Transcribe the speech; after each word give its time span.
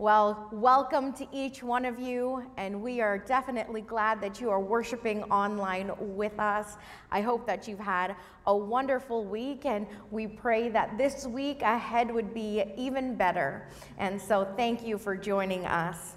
Well, 0.00 0.48
welcome 0.52 1.12
to 1.14 1.26
each 1.32 1.60
one 1.60 1.84
of 1.84 1.98
you, 1.98 2.48
and 2.56 2.80
we 2.80 3.00
are 3.00 3.18
definitely 3.18 3.80
glad 3.80 4.20
that 4.20 4.40
you 4.40 4.48
are 4.48 4.60
worshiping 4.60 5.24
online 5.24 5.90
with 5.98 6.38
us. 6.38 6.76
I 7.10 7.20
hope 7.20 7.48
that 7.48 7.66
you've 7.66 7.80
had 7.80 8.14
a 8.46 8.56
wonderful 8.56 9.24
week, 9.24 9.66
and 9.66 9.88
we 10.12 10.28
pray 10.28 10.68
that 10.68 10.96
this 10.96 11.26
week 11.26 11.62
ahead 11.62 12.12
would 12.12 12.32
be 12.32 12.62
even 12.76 13.16
better. 13.16 13.66
And 13.98 14.22
so, 14.22 14.46
thank 14.56 14.86
you 14.86 14.98
for 14.98 15.16
joining 15.16 15.66
us. 15.66 16.14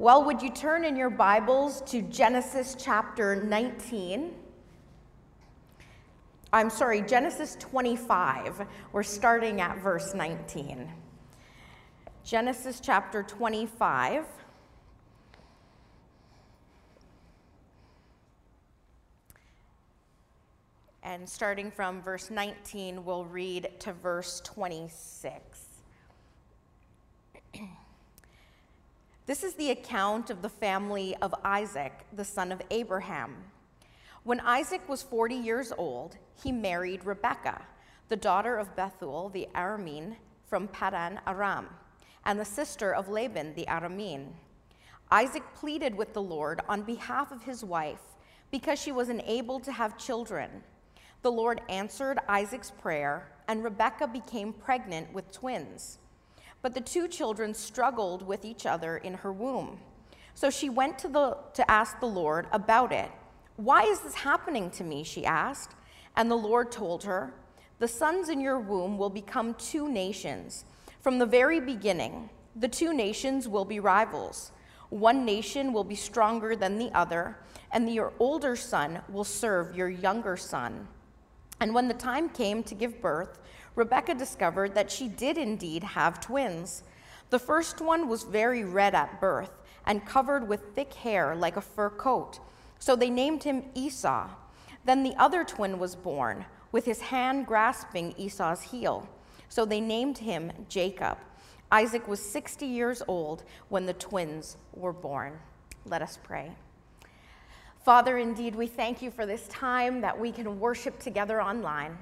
Well, 0.00 0.24
would 0.24 0.42
you 0.42 0.50
turn 0.50 0.84
in 0.84 0.96
your 0.96 1.08
Bibles 1.08 1.80
to 1.92 2.02
Genesis 2.02 2.74
chapter 2.76 3.36
19? 3.36 4.34
I'm 6.52 6.70
sorry, 6.70 7.02
Genesis 7.02 7.56
25. 7.60 8.66
We're 8.90 9.04
starting 9.04 9.60
at 9.60 9.78
verse 9.78 10.12
19. 10.12 11.01
Genesis 12.24 12.78
chapter 12.80 13.24
25. 13.24 14.24
And 21.02 21.28
starting 21.28 21.72
from 21.72 22.00
verse 22.00 22.30
19, 22.30 23.04
we'll 23.04 23.24
read 23.24 23.72
to 23.80 23.92
verse 23.92 24.40
26. 24.44 25.66
this 29.26 29.42
is 29.42 29.54
the 29.54 29.72
account 29.72 30.30
of 30.30 30.42
the 30.42 30.48
family 30.48 31.16
of 31.22 31.34
Isaac, 31.44 32.06
the 32.12 32.24
son 32.24 32.52
of 32.52 32.62
Abraham. 32.70 33.34
When 34.22 34.38
Isaac 34.40 34.88
was 34.88 35.02
40 35.02 35.34
years 35.34 35.72
old, 35.76 36.16
he 36.40 36.52
married 36.52 37.04
Rebekah, 37.04 37.62
the 38.08 38.16
daughter 38.16 38.56
of 38.56 38.76
Bethuel 38.76 39.28
the 39.28 39.48
Aramean 39.56 40.14
from 40.44 40.68
Padan 40.68 41.20
Aram 41.26 41.66
and 42.24 42.38
the 42.38 42.44
sister 42.44 42.94
of 42.94 43.08
Laban 43.08 43.54
the 43.54 43.66
Aramean. 43.66 44.28
Isaac 45.10 45.42
pleaded 45.54 45.94
with 45.94 46.14
the 46.14 46.22
Lord 46.22 46.60
on 46.68 46.82
behalf 46.82 47.32
of 47.32 47.44
his 47.44 47.64
wife 47.64 48.00
because 48.50 48.80
she 48.80 48.92
was 48.92 49.08
unable 49.08 49.60
to 49.60 49.72
have 49.72 49.98
children. 49.98 50.62
The 51.22 51.32
Lord 51.32 51.60
answered 51.68 52.18
Isaac's 52.28 52.70
prayer, 52.70 53.28
and 53.48 53.62
Rebekah 53.62 54.08
became 54.08 54.52
pregnant 54.52 55.12
with 55.12 55.30
twins. 55.30 55.98
But 56.62 56.74
the 56.74 56.80
two 56.80 57.08
children 57.08 57.54
struggled 57.54 58.26
with 58.26 58.44
each 58.44 58.66
other 58.66 58.96
in 58.98 59.14
her 59.14 59.32
womb. 59.32 59.78
So 60.34 60.50
she 60.50 60.70
went 60.70 60.98
to, 61.00 61.08
the, 61.08 61.36
to 61.54 61.70
ask 61.70 62.00
the 62.00 62.06
Lord 62.06 62.46
about 62.52 62.92
it. 62.92 63.10
Why 63.56 63.82
is 63.82 64.00
this 64.00 64.14
happening 64.14 64.70
to 64.70 64.84
me? 64.84 65.04
she 65.04 65.24
asked. 65.24 65.74
And 66.16 66.30
the 66.30 66.36
Lord 66.36 66.70
told 66.72 67.04
her, 67.04 67.34
The 67.78 67.88
sons 67.88 68.28
in 68.28 68.40
your 68.40 68.58
womb 68.58 68.98
will 68.98 69.10
become 69.10 69.54
two 69.54 69.88
nations 69.88 70.64
from 71.02 71.18
the 71.18 71.26
very 71.26 71.58
beginning, 71.58 72.30
the 72.54 72.68
two 72.68 72.94
nations 72.94 73.48
will 73.48 73.64
be 73.64 73.80
rivals. 73.80 74.52
One 74.90 75.24
nation 75.24 75.72
will 75.72 75.82
be 75.82 75.96
stronger 75.96 76.54
than 76.54 76.78
the 76.78 76.92
other, 76.94 77.38
and 77.72 77.92
your 77.92 78.12
older 78.20 78.54
son 78.54 79.00
will 79.08 79.24
serve 79.24 79.76
your 79.76 79.88
younger 79.88 80.36
son. 80.36 80.86
And 81.60 81.74
when 81.74 81.88
the 81.88 81.94
time 81.94 82.28
came 82.28 82.62
to 82.62 82.74
give 82.76 83.02
birth, 83.02 83.40
Rebekah 83.74 84.14
discovered 84.14 84.76
that 84.76 84.92
she 84.92 85.08
did 85.08 85.38
indeed 85.38 85.82
have 85.82 86.20
twins. 86.20 86.84
The 87.30 87.38
first 87.38 87.80
one 87.80 88.06
was 88.08 88.22
very 88.22 88.62
red 88.62 88.94
at 88.94 89.20
birth 89.20 89.50
and 89.86 90.06
covered 90.06 90.46
with 90.46 90.74
thick 90.76 90.94
hair 90.94 91.34
like 91.34 91.56
a 91.56 91.60
fur 91.60 91.90
coat. 91.90 92.38
So 92.78 92.94
they 92.94 93.10
named 93.10 93.42
him 93.42 93.64
Esau. 93.74 94.28
Then 94.84 95.02
the 95.02 95.16
other 95.16 95.42
twin 95.42 95.80
was 95.80 95.96
born, 95.96 96.44
with 96.70 96.84
his 96.84 97.00
hand 97.00 97.46
grasping 97.46 98.14
Esau's 98.16 98.62
heel. 98.62 99.08
So 99.52 99.66
they 99.66 99.82
named 99.82 100.16
him 100.16 100.50
Jacob. 100.70 101.18
Isaac 101.70 102.08
was 102.08 102.20
60 102.20 102.64
years 102.64 103.02
old 103.06 103.44
when 103.68 103.84
the 103.84 103.92
twins 103.92 104.56
were 104.72 104.94
born. 104.94 105.38
Let 105.84 106.00
us 106.00 106.18
pray. 106.22 106.52
Father, 107.84 108.16
indeed, 108.16 108.54
we 108.54 108.66
thank 108.66 109.02
you 109.02 109.10
for 109.10 109.26
this 109.26 109.46
time 109.48 110.00
that 110.00 110.18
we 110.18 110.32
can 110.32 110.58
worship 110.58 110.98
together 110.98 111.42
online. 111.42 111.98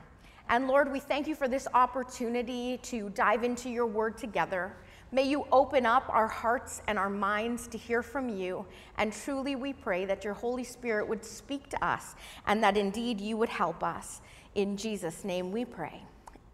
And 0.48 0.68
Lord, 0.68 0.92
we 0.92 1.00
thank 1.00 1.26
you 1.26 1.34
for 1.34 1.48
this 1.48 1.66
opportunity 1.74 2.78
to 2.84 3.08
dive 3.08 3.42
into 3.42 3.68
your 3.68 3.86
word 3.86 4.16
together. 4.16 4.72
May 5.10 5.24
you 5.24 5.44
open 5.50 5.86
up 5.86 6.04
our 6.08 6.28
hearts 6.28 6.82
and 6.86 7.00
our 7.00 7.10
minds 7.10 7.66
to 7.66 7.78
hear 7.78 8.04
from 8.04 8.28
you. 8.28 8.64
And 8.96 9.12
truly, 9.12 9.56
we 9.56 9.72
pray 9.72 10.04
that 10.04 10.22
your 10.22 10.34
Holy 10.34 10.62
Spirit 10.62 11.08
would 11.08 11.24
speak 11.24 11.68
to 11.70 11.84
us 11.84 12.14
and 12.46 12.62
that 12.62 12.76
indeed 12.76 13.20
you 13.20 13.36
would 13.38 13.48
help 13.48 13.82
us. 13.82 14.20
In 14.54 14.76
Jesus' 14.76 15.24
name 15.24 15.50
we 15.50 15.64
pray. 15.64 16.00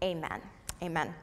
Amen. 0.03 0.41
Amen. 0.81 1.13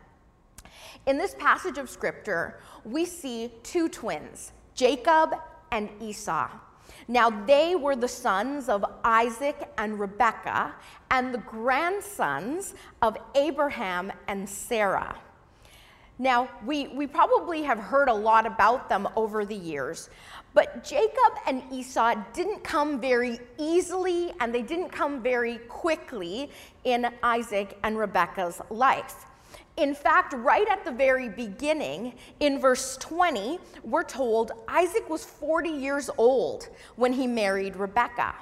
In 1.06 1.18
this 1.18 1.34
passage 1.38 1.78
of 1.78 1.90
scripture, 1.90 2.58
we 2.84 3.04
see 3.04 3.52
two 3.62 3.88
twins, 3.88 4.52
Jacob 4.74 5.34
and 5.70 5.90
Esau. 6.00 6.48
Now, 7.08 7.28
they 7.30 7.76
were 7.76 7.96
the 7.96 8.08
sons 8.08 8.68
of 8.68 8.84
Isaac 9.04 9.70
and 9.76 9.98
Rebekah, 9.98 10.74
and 11.10 11.34
the 11.34 11.38
grandsons 11.38 12.74
of 13.02 13.16
Abraham 13.34 14.12
and 14.28 14.48
Sarah. 14.48 15.16
Now, 16.18 16.48
we, 16.64 16.88
we 16.88 17.06
probably 17.06 17.62
have 17.64 17.78
heard 17.78 18.08
a 18.08 18.14
lot 18.14 18.46
about 18.46 18.88
them 18.88 19.08
over 19.16 19.44
the 19.44 19.56
years, 19.56 20.10
but 20.54 20.84
Jacob 20.84 21.32
and 21.46 21.62
Esau 21.72 22.14
didn't 22.32 22.62
come 22.62 23.00
very 23.00 23.40
easily 23.58 24.32
and 24.38 24.54
they 24.54 24.62
didn't 24.62 24.90
come 24.90 25.20
very 25.20 25.58
quickly 25.68 26.50
in 26.84 27.08
Isaac 27.22 27.76
and 27.82 27.98
Rebekah's 27.98 28.60
life. 28.70 29.26
In 29.76 29.94
fact, 29.94 30.34
right 30.34 30.68
at 30.68 30.84
the 30.84 30.92
very 30.92 31.28
beginning, 31.28 32.14
in 32.38 32.60
verse 32.60 32.96
20, 32.98 33.58
we're 33.82 34.04
told 34.04 34.52
Isaac 34.68 35.10
was 35.10 35.24
40 35.24 35.68
years 35.68 36.08
old 36.16 36.68
when 36.94 37.12
he 37.12 37.26
married 37.26 37.74
Rebekah. 37.74 38.36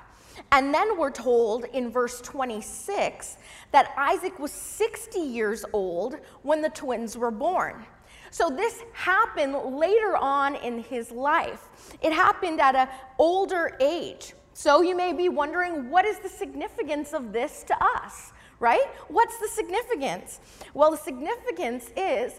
And 0.51 0.75
then 0.75 0.99
we're 0.99 1.11
told 1.11 1.65
in 1.73 1.91
verse 1.91 2.21
26 2.21 3.39
that 3.71 3.95
Isaac 3.97 4.39
was 4.39 4.53
60 4.53 5.21
years 5.21 5.65
old 5.73 6.17
when 6.43 6.61
the 6.61 6.69
twins 6.69 7.17
were 7.17 7.31
born. 7.31 7.87
So 8.31 8.51
this 8.51 8.83
happened 8.93 9.55
later 9.55 10.17
on 10.17 10.57
in 10.57 10.81
his 10.81 11.11
life. 11.11 11.97
It 12.03 12.13
happened 12.13 12.61
at 12.61 12.75
an 12.75 12.89
older 13.19 13.77
age. 13.81 14.35
So 14.55 14.83
you 14.83 14.97
may 14.97 15.13
be 15.13 15.29
wondering 15.31 15.91
what 15.91 16.05
is 16.05 16.19
the 16.19 16.29
significance 16.29 17.15
of 17.15 17.33
this 17.33 17.63
to 17.65 17.77
us? 17.97 18.33
Right? 18.63 18.87
What's 19.09 19.37
the 19.39 19.49
significance? 19.49 20.39
Well, 20.73 20.93
the 20.93 20.97
significance 20.97 21.91
is 21.97 22.33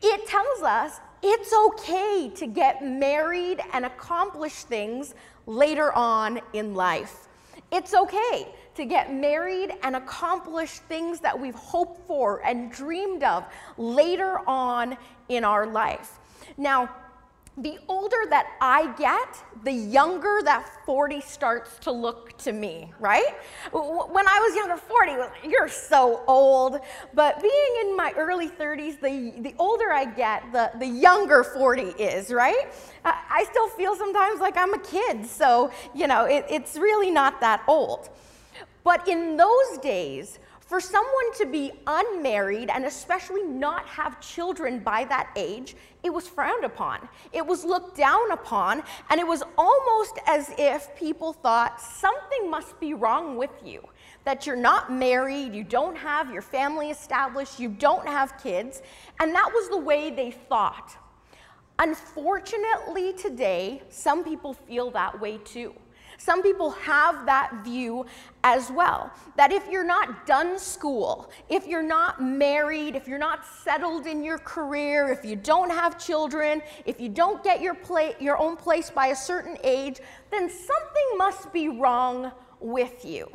it 0.00 0.26
tells 0.28 0.62
us 0.62 1.00
it's 1.22 1.52
okay 1.52 2.30
to 2.36 2.46
get 2.46 2.84
married 2.84 3.60
and 3.72 3.84
accomplish 3.84 4.52
things 4.52 5.14
later 5.46 5.92
on 5.92 6.40
in 6.52 6.74
life. 6.74 7.26
It's 7.72 7.94
okay 7.94 8.54
to 8.76 8.84
get 8.84 9.12
married 9.12 9.72
and 9.82 9.96
accomplish 9.96 10.78
things 10.80 11.18
that 11.20 11.38
we've 11.38 11.54
hoped 11.54 12.06
for 12.06 12.44
and 12.46 12.70
dreamed 12.70 13.24
of 13.24 13.44
later 13.76 14.38
on 14.46 14.96
in 15.28 15.42
our 15.44 15.66
life. 15.66 16.20
Now, 16.56 16.90
the 17.58 17.78
older 17.88 18.16
that 18.28 18.48
I 18.60 18.92
get, 18.98 19.64
the 19.64 19.72
younger 19.72 20.40
that 20.44 20.68
40 20.84 21.22
starts 21.22 21.78
to 21.80 21.90
look 21.90 22.36
to 22.38 22.52
me, 22.52 22.92
right? 23.00 23.34
When 23.72 24.28
I 24.28 24.38
was 24.40 24.54
younger, 24.54 24.76
40, 24.76 25.48
you're 25.48 25.68
so 25.68 26.22
old. 26.26 26.80
But 27.14 27.40
being 27.40 27.76
in 27.80 27.96
my 27.96 28.12
early 28.16 28.48
30s, 28.48 29.00
the, 29.00 29.40
the 29.40 29.54
older 29.58 29.90
I 29.90 30.04
get, 30.04 30.52
the, 30.52 30.70
the 30.78 30.86
younger 30.86 31.42
40 31.42 31.82
is, 31.82 32.30
right? 32.30 32.72
I 33.04 33.46
still 33.50 33.68
feel 33.68 33.96
sometimes 33.96 34.40
like 34.40 34.56
I'm 34.58 34.74
a 34.74 34.78
kid, 34.78 35.24
so, 35.24 35.70
you 35.94 36.06
know, 36.06 36.26
it, 36.26 36.44
it's 36.50 36.76
really 36.76 37.10
not 37.10 37.40
that 37.40 37.62
old. 37.66 38.10
But 38.84 39.08
in 39.08 39.36
those 39.36 39.78
days, 39.82 40.38
for 40.66 40.80
someone 40.80 41.32
to 41.38 41.46
be 41.46 41.70
unmarried 41.86 42.70
and 42.70 42.84
especially 42.84 43.44
not 43.44 43.86
have 43.86 44.20
children 44.20 44.80
by 44.80 45.04
that 45.04 45.30
age, 45.36 45.76
it 46.02 46.12
was 46.12 46.26
frowned 46.26 46.64
upon. 46.64 47.08
It 47.32 47.46
was 47.46 47.64
looked 47.64 47.96
down 47.96 48.32
upon, 48.32 48.82
and 49.08 49.20
it 49.20 49.26
was 49.26 49.44
almost 49.56 50.18
as 50.26 50.52
if 50.58 50.94
people 50.96 51.32
thought 51.32 51.80
something 51.80 52.50
must 52.50 52.78
be 52.80 52.94
wrong 52.94 53.36
with 53.36 53.50
you. 53.64 53.80
That 54.24 54.44
you're 54.44 54.56
not 54.56 54.92
married, 54.92 55.54
you 55.54 55.62
don't 55.62 55.96
have 55.96 56.32
your 56.32 56.42
family 56.42 56.90
established, 56.90 57.60
you 57.60 57.68
don't 57.68 58.06
have 58.06 58.36
kids, 58.42 58.82
and 59.20 59.32
that 59.34 59.50
was 59.54 59.68
the 59.68 59.78
way 59.78 60.10
they 60.10 60.32
thought. 60.32 60.96
Unfortunately, 61.78 63.12
today, 63.12 63.82
some 63.88 64.24
people 64.24 64.54
feel 64.54 64.90
that 64.90 65.20
way 65.20 65.38
too. 65.38 65.74
Some 66.18 66.42
people 66.42 66.70
have 66.70 67.26
that 67.26 67.64
view 67.64 68.06
as 68.44 68.70
well. 68.70 69.12
That 69.36 69.52
if 69.52 69.68
you're 69.68 69.84
not 69.84 70.26
done 70.26 70.58
school, 70.58 71.30
if 71.48 71.66
you're 71.66 71.82
not 71.82 72.22
married, 72.22 72.96
if 72.96 73.06
you're 73.06 73.18
not 73.18 73.44
settled 73.62 74.06
in 74.06 74.24
your 74.24 74.38
career, 74.38 75.10
if 75.10 75.24
you 75.24 75.36
don't 75.36 75.70
have 75.70 75.98
children, 75.98 76.62
if 76.84 77.00
you 77.00 77.08
don't 77.08 77.42
get 77.44 77.60
your, 77.60 77.74
pla- 77.74 78.14
your 78.20 78.38
own 78.38 78.56
place 78.56 78.90
by 78.90 79.08
a 79.08 79.16
certain 79.16 79.56
age, 79.62 80.00
then 80.30 80.48
something 80.48 81.18
must 81.18 81.52
be 81.52 81.68
wrong 81.68 82.32
with 82.60 83.04
you. 83.04 83.28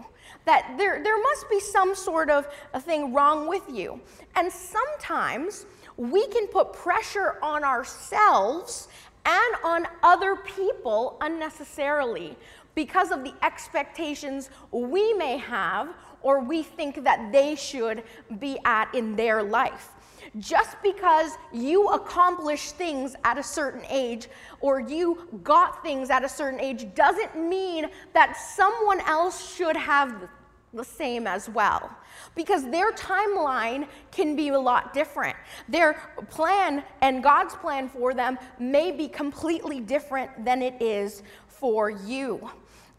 That 0.45 0.75
there, 0.77 1.03
there 1.03 1.21
must 1.21 1.49
be 1.49 1.59
some 1.59 1.93
sort 1.93 2.29
of 2.29 2.47
a 2.73 2.79
thing 2.79 3.13
wrong 3.13 3.47
with 3.47 3.63
you. 3.69 3.99
And 4.35 4.51
sometimes 4.51 5.65
we 5.97 6.27
can 6.27 6.47
put 6.47 6.73
pressure 6.73 7.37
on 7.43 7.63
ourselves 7.63 8.87
and 9.25 9.55
on 9.63 9.87
other 10.01 10.35
people 10.35 11.17
unnecessarily 11.21 12.35
because 12.75 13.11
of 13.11 13.23
the 13.23 13.33
expectations 13.43 14.49
we 14.71 15.13
may 15.13 15.37
have 15.37 15.89
or 16.21 16.39
we 16.41 16.63
think 16.63 17.03
that 17.03 17.31
they 17.31 17.55
should 17.55 18.03
be 18.39 18.57
at 18.65 18.93
in 18.93 19.15
their 19.15 19.43
life. 19.43 19.89
Just 20.37 20.77
because 20.83 21.31
you 21.51 21.87
accomplish 21.87 22.71
things 22.71 23.15
at 23.23 23.37
a 23.37 23.43
certain 23.43 23.83
age 23.89 24.29
or 24.59 24.79
you 24.79 25.27
got 25.43 25.83
things 25.83 26.09
at 26.09 26.23
a 26.23 26.29
certain 26.29 26.59
age 26.59 26.93
doesn't 26.95 27.35
mean 27.35 27.87
that 28.13 28.37
someone 28.37 29.01
else 29.01 29.55
should 29.55 29.75
have 29.75 30.29
the 30.73 30.83
same 30.85 31.27
as 31.27 31.49
well 31.49 31.89
because 32.35 32.69
their 32.69 32.91
timeline 32.93 33.87
can 34.11 34.35
be 34.35 34.49
a 34.49 34.59
lot 34.59 34.93
different. 34.93 35.35
Their 35.67 35.99
plan 36.29 36.83
and 37.01 37.21
God's 37.21 37.55
plan 37.55 37.89
for 37.89 38.13
them 38.13 38.37
may 38.57 38.91
be 38.91 39.07
completely 39.07 39.81
different 39.81 40.45
than 40.45 40.61
it 40.61 40.81
is 40.81 41.23
for 41.47 41.89
you. 41.89 42.49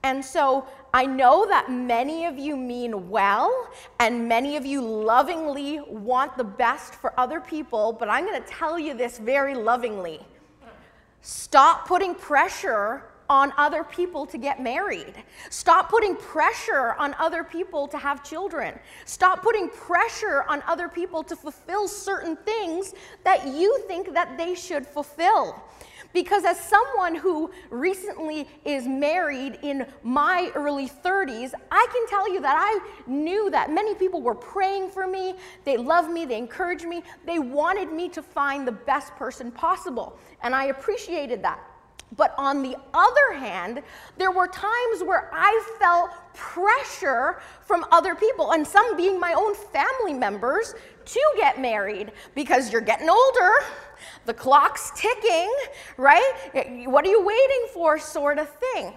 And 0.05 0.25
so 0.25 0.67
I 0.93 1.07
know 1.07 1.47
that 1.47 1.71
many 1.71 2.27
of 2.27 2.39
you 2.39 2.57
mean 2.57 3.09
well, 3.09 3.71
and 4.01 4.29
many 4.29 4.57
of 4.57 4.67
you 4.67 4.81
lovingly 4.81 5.81
want 5.89 6.37
the 6.37 6.45
best 6.45 6.95
for 6.95 7.19
other 7.19 7.41
people, 7.41 7.93
but 7.93 8.09
I'm 8.09 8.27
going 8.27 8.43
to 8.43 8.49
tell 8.49 8.79
you 8.79 8.95
this 8.95 9.19
very 9.19 9.55
lovingly. 9.55 10.21
Stop 11.21 11.87
putting 11.87 12.15
pressure 12.17 13.05
on 13.31 13.53
other 13.57 13.85
people 13.85 14.27
to 14.27 14.37
get 14.37 14.61
married. 14.61 15.15
Stop 15.49 15.89
putting 15.89 16.17
pressure 16.17 16.95
on 16.99 17.15
other 17.19 17.43
people 17.45 17.89
to 17.89 17.97
have 17.97 18.23
children. 18.23 18.79
Stop 19.07 19.43
putting 19.43 19.69
pressure 19.71 20.45
on 20.49 20.63
other 20.67 20.89
people 20.89 21.23
to 21.23 21.35
fulfill 21.35 21.89
certain 21.89 22.37
things 22.37 22.93
that 23.25 23.47
you 23.47 23.83
think 23.87 24.13
that 24.13 24.37
they 24.37 24.55
should 24.55 24.87
fulfill. 24.87 25.63
Because 26.13 26.45
as 26.45 26.59
someone 26.61 27.15
who 27.15 27.51
recently 27.71 28.47
is 28.65 28.87
married 28.87 29.59
in 29.63 29.87
my 30.03 30.51
early 30.55 30.89
30s, 30.89 31.53
I 31.71 31.87
can 31.93 32.07
tell 32.09 32.33
you 32.33 32.41
that 32.41 32.57
I 32.59 33.11
knew 33.11 33.51
that 33.51 33.71
many 33.71 33.95
people 33.95 34.21
were 34.21 34.35
praying 34.35 34.91
for 34.91 35.07
me. 35.07 35.35
They 35.65 35.77
loved 35.77 36.11
me, 36.11 36.25
they 36.25 36.39
encouraged 36.39 36.85
me, 36.85 37.03
they 37.25 37.39
wanted 37.39 37.93
me 37.93 38.09
to 38.11 38.23
find 38.23 38.67
the 38.67 38.73
best 38.73 39.15
person 39.17 39.51
possible. 39.51 40.19
And 40.43 40.55
I 40.55 40.67
appreciated 40.67 41.43
that. 41.43 41.61
But 42.17 42.35
on 42.37 42.63
the 42.63 42.77
other 42.93 43.39
hand, 43.39 43.83
there 44.19 44.31
were 44.31 44.47
times 44.47 45.03
where 45.03 45.31
I 45.33 45.63
felt 45.79 46.11
pressure 46.35 47.41
from 47.63 47.87
other 47.91 48.15
people, 48.15 48.53
and 48.53 48.67
some 48.67 48.97
being 48.97 49.19
my 49.19 49.33
own 49.33 49.55
family 49.55 50.13
members, 50.13 50.75
to 51.05 51.21
get 51.37 51.61
married 51.61 52.13
because 52.35 52.71
you're 52.71 52.83
getting 52.83 53.09
older, 53.09 53.53
the 54.27 54.35
clock's 54.35 54.93
ticking, 54.95 55.53
right? 55.97 56.33
What 56.87 57.05
are 57.05 57.11
you 57.11 57.25
waiting 57.25 57.67
for, 57.73 57.99
sort 57.99 58.39
of 58.39 58.49
thing. 58.49 58.95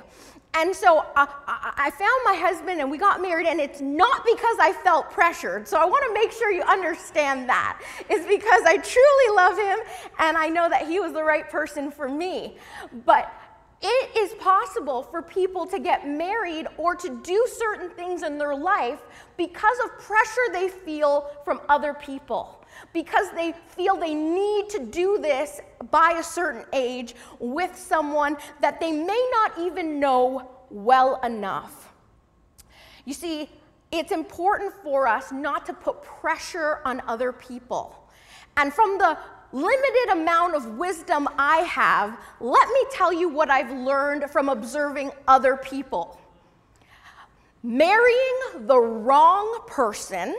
And 0.58 0.74
so 0.74 1.00
uh, 1.00 1.26
I 1.38 1.92
found 1.92 2.22
my 2.24 2.36
husband 2.36 2.80
and 2.80 2.90
we 2.90 2.98
got 2.98 3.22
married, 3.22 3.46
and 3.46 3.60
it's 3.60 3.82
not 3.82 4.26
because 4.26 4.56
I 4.60 4.72
felt 4.72 5.12
pressured. 5.12 5.68
So 5.68 5.78
I 5.78 5.84
want 5.84 6.06
to 6.08 6.14
make 6.14 6.32
sure 6.32 6.50
you 6.50 6.64
understand 6.64 7.50
that. 7.50 7.82
It's 8.10 8.26
because 8.26 8.62
I 8.66 8.78
truly 8.78 9.36
love 9.36 9.58
him 9.58 9.80
and 10.20 10.38
I 10.38 10.48
know 10.48 10.70
that 10.70 10.88
he 10.88 11.02
was 11.02 11.12
the 11.12 11.24
right 11.24 11.50
person 11.50 11.92
for 11.92 12.08
me. 12.08 12.58
But 13.06 13.34
it 13.82 14.18
is 14.18 14.34
possible 14.36 15.04
for 15.04 15.22
people 15.22 15.66
to 15.68 15.78
get 15.78 16.08
married 16.08 16.68
or 16.78 16.96
to 16.96 17.22
do 17.22 17.46
certain 17.60 17.90
things 17.90 18.24
in 18.24 18.38
their 18.38 18.56
life 18.56 19.02
because 19.36 19.78
of 19.84 20.00
pressure 20.00 20.48
they 20.54 20.70
feel 20.70 21.30
from 21.44 21.60
other 21.68 21.94
people 21.94 22.65
because 22.94 23.30
they 23.32 23.54
feel 23.70 23.96
they 23.96 24.14
need 24.14 24.70
to 24.70 24.80
do 24.80 25.18
this 25.20 25.62
by 25.92 26.16
a 26.20 26.24
certain 26.24 26.66
age 26.74 27.16
with 27.40 27.76
someone 27.78 28.38
that 28.62 28.80
they 28.80 28.92
may 28.92 29.30
not 29.34 29.60
even 29.60 30.00
know 30.00 30.50
well 30.70 31.20
enough. 31.24 31.94
You 33.06 33.14
see, 33.14 33.50
it's 33.92 34.12
important 34.12 34.74
for 34.84 35.08
us 35.08 35.32
not 35.32 35.66
to 35.68 35.74
put 35.74 36.02
pressure 36.02 36.80
on 36.86 37.02
other 37.08 37.32
people. 37.32 37.96
And 38.58 38.74
from 38.74 38.98
the 38.98 39.18
limited 39.52 40.10
amount 40.12 40.56
of 40.56 40.78
wisdom 40.78 41.30
I 41.38 41.58
have, 41.60 42.20
let 42.40 42.68
me 42.70 42.86
tell 42.92 43.14
you 43.14 43.30
what 43.30 43.50
I've 43.50 43.72
learned 43.72 44.30
from 44.30 44.50
observing 44.50 45.12
other 45.28 45.56
people. 45.56 46.20
Marrying 47.64 48.68
the 48.68 48.78
wrong 48.78 49.60
person 49.66 50.36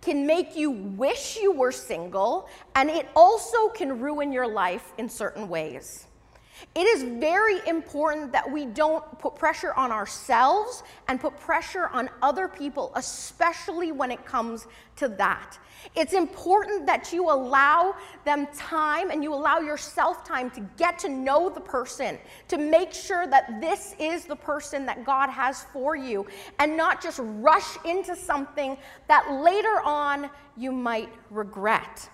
can 0.00 0.26
make 0.26 0.56
you 0.56 0.70
wish 0.70 1.38
you 1.40 1.52
were 1.52 1.72
single, 1.72 2.48
and 2.74 2.90
it 2.90 3.08
also 3.14 3.68
can 3.68 4.00
ruin 4.00 4.32
your 4.32 4.46
life 4.46 4.92
in 4.98 5.08
certain 5.08 5.48
ways. 5.48 6.07
It 6.74 6.86
is 6.86 7.02
very 7.02 7.60
important 7.66 8.32
that 8.32 8.50
we 8.50 8.66
don't 8.66 9.04
put 9.18 9.36
pressure 9.36 9.72
on 9.74 9.92
ourselves 9.92 10.82
and 11.08 11.20
put 11.20 11.38
pressure 11.38 11.88
on 11.88 12.10
other 12.22 12.48
people, 12.48 12.92
especially 12.94 13.92
when 13.92 14.10
it 14.10 14.24
comes 14.24 14.66
to 14.96 15.08
that. 15.08 15.58
It's 15.94 16.12
important 16.12 16.86
that 16.86 17.12
you 17.12 17.30
allow 17.30 17.94
them 18.24 18.46
time 18.54 19.10
and 19.10 19.22
you 19.22 19.32
allow 19.32 19.58
yourself 19.58 20.24
time 20.24 20.50
to 20.50 20.60
get 20.76 20.98
to 21.00 21.08
know 21.08 21.48
the 21.48 21.60
person, 21.60 22.18
to 22.48 22.58
make 22.58 22.92
sure 22.92 23.26
that 23.28 23.60
this 23.60 23.94
is 23.98 24.24
the 24.24 24.36
person 24.36 24.84
that 24.86 25.04
God 25.04 25.30
has 25.30 25.64
for 25.72 25.94
you, 25.94 26.26
and 26.58 26.76
not 26.76 27.00
just 27.00 27.20
rush 27.22 27.76
into 27.84 28.16
something 28.16 28.76
that 29.06 29.30
later 29.42 29.80
on 29.84 30.28
you 30.56 30.72
might 30.72 31.10
regret. 31.30 32.08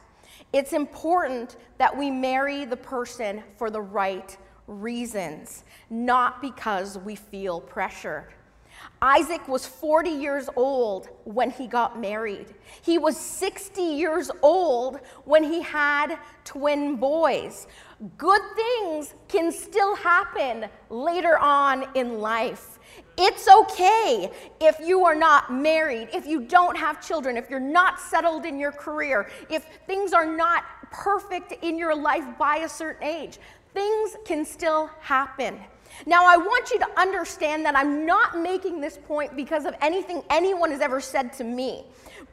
It's 0.54 0.72
important 0.72 1.56
that 1.78 1.98
we 1.98 2.12
marry 2.12 2.64
the 2.64 2.76
person 2.76 3.42
for 3.58 3.70
the 3.70 3.80
right 3.80 4.36
reasons, 4.68 5.64
not 5.90 6.40
because 6.40 6.96
we 6.96 7.16
feel 7.16 7.60
pressured. 7.60 8.32
Isaac 9.02 9.48
was 9.48 9.66
40 9.66 10.10
years 10.10 10.48
old 10.54 11.08
when 11.24 11.50
he 11.50 11.66
got 11.66 12.00
married. 12.00 12.54
He 12.82 12.98
was 12.98 13.16
60 13.16 13.82
years 13.82 14.30
old 14.42 15.00
when 15.24 15.42
he 15.42 15.60
had 15.60 16.18
twin 16.44 16.96
boys. 16.96 17.66
Good 18.16 18.42
things 18.54 19.12
can 19.26 19.50
still 19.50 19.96
happen 19.96 20.66
later 20.88 21.36
on 21.36 21.84
in 21.96 22.20
life. 22.20 22.73
It's 23.16 23.48
okay 23.48 24.30
if 24.60 24.80
you 24.80 25.04
are 25.04 25.14
not 25.14 25.52
married, 25.52 26.08
if 26.12 26.26
you 26.26 26.40
don't 26.40 26.76
have 26.76 27.04
children, 27.04 27.36
if 27.36 27.48
you're 27.48 27.60
not 27.60 28.00
settled 28.00 28.44
in 28.44 28.58
your 28.58 28.72
career, 28.72 29.30
if 29.48 29.66
things 29.86 30.12
are 30.12 30.26
not 30.26 30.64
perfect 30.90 31.52
in 31.62 31.76
your 31.78 31.94
life 31.94 32.24
by 32.38 32.58
a 32.58 32.68
certain 32.68 33.04
age. 33.04 33.38
Things 33.72 34.16
can 34.24 34.44
still 34.44 34.88
happen. 35.00 35.58
Now, 36.06 36.24
I 36.26 36.36
want 36.36 36.70
you 36.70 36.78
to 36.80 37.00
understand 37.00 37.64
that 37.66 37.76
I'm 37.76 38.04
not 38.04 38.38
making 38.38 38.80
this 38.80 38.98
point 39.06 39.36
because 39.36 39.64
of 39.64 39.74
anything 39.80 40.22
anyone 40.30 40.70
has 40.70 40.80
ever 40.80 41.00
said 41.00 41.32
to 41.34 41.44
me, 41.44 41.84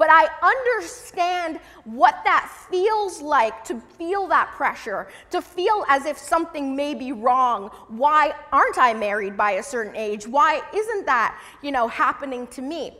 but 0.01 0.10
I 0.10 0.27
understand 0.41 1.60
what 1.84 2.22
that 2.24 2.51
feels 2.72 3.22
like 3.22 3.63
to 3.65 3.79
feel 4.00 4.25
that 4.29 4.48
pressure, 4.53 5.08
to 5.29 5.43
feel 5.43 5.86
as 5.88 6.08
if 6.08 6.17
something 6.17 6.75
may 6.75 6.96
be 6.96 7.12
wrong. 7.12 7.70
Why 7.88 8.34
aren't 8.51 8.79
I 8.79 8.96
married 8.96 9.38
by 9.38 9.51
a 9.51 9.63
certain 9.63 9.96
age? 9.96 10.25
Why 10.25 10.60
isn't 10.74 11.05
that, 11.05 11.39
you 11.62 11.72
know, 11.72 11.88
happening 11.88 12.48
to 12.48 12.63
me? 12.63 12.98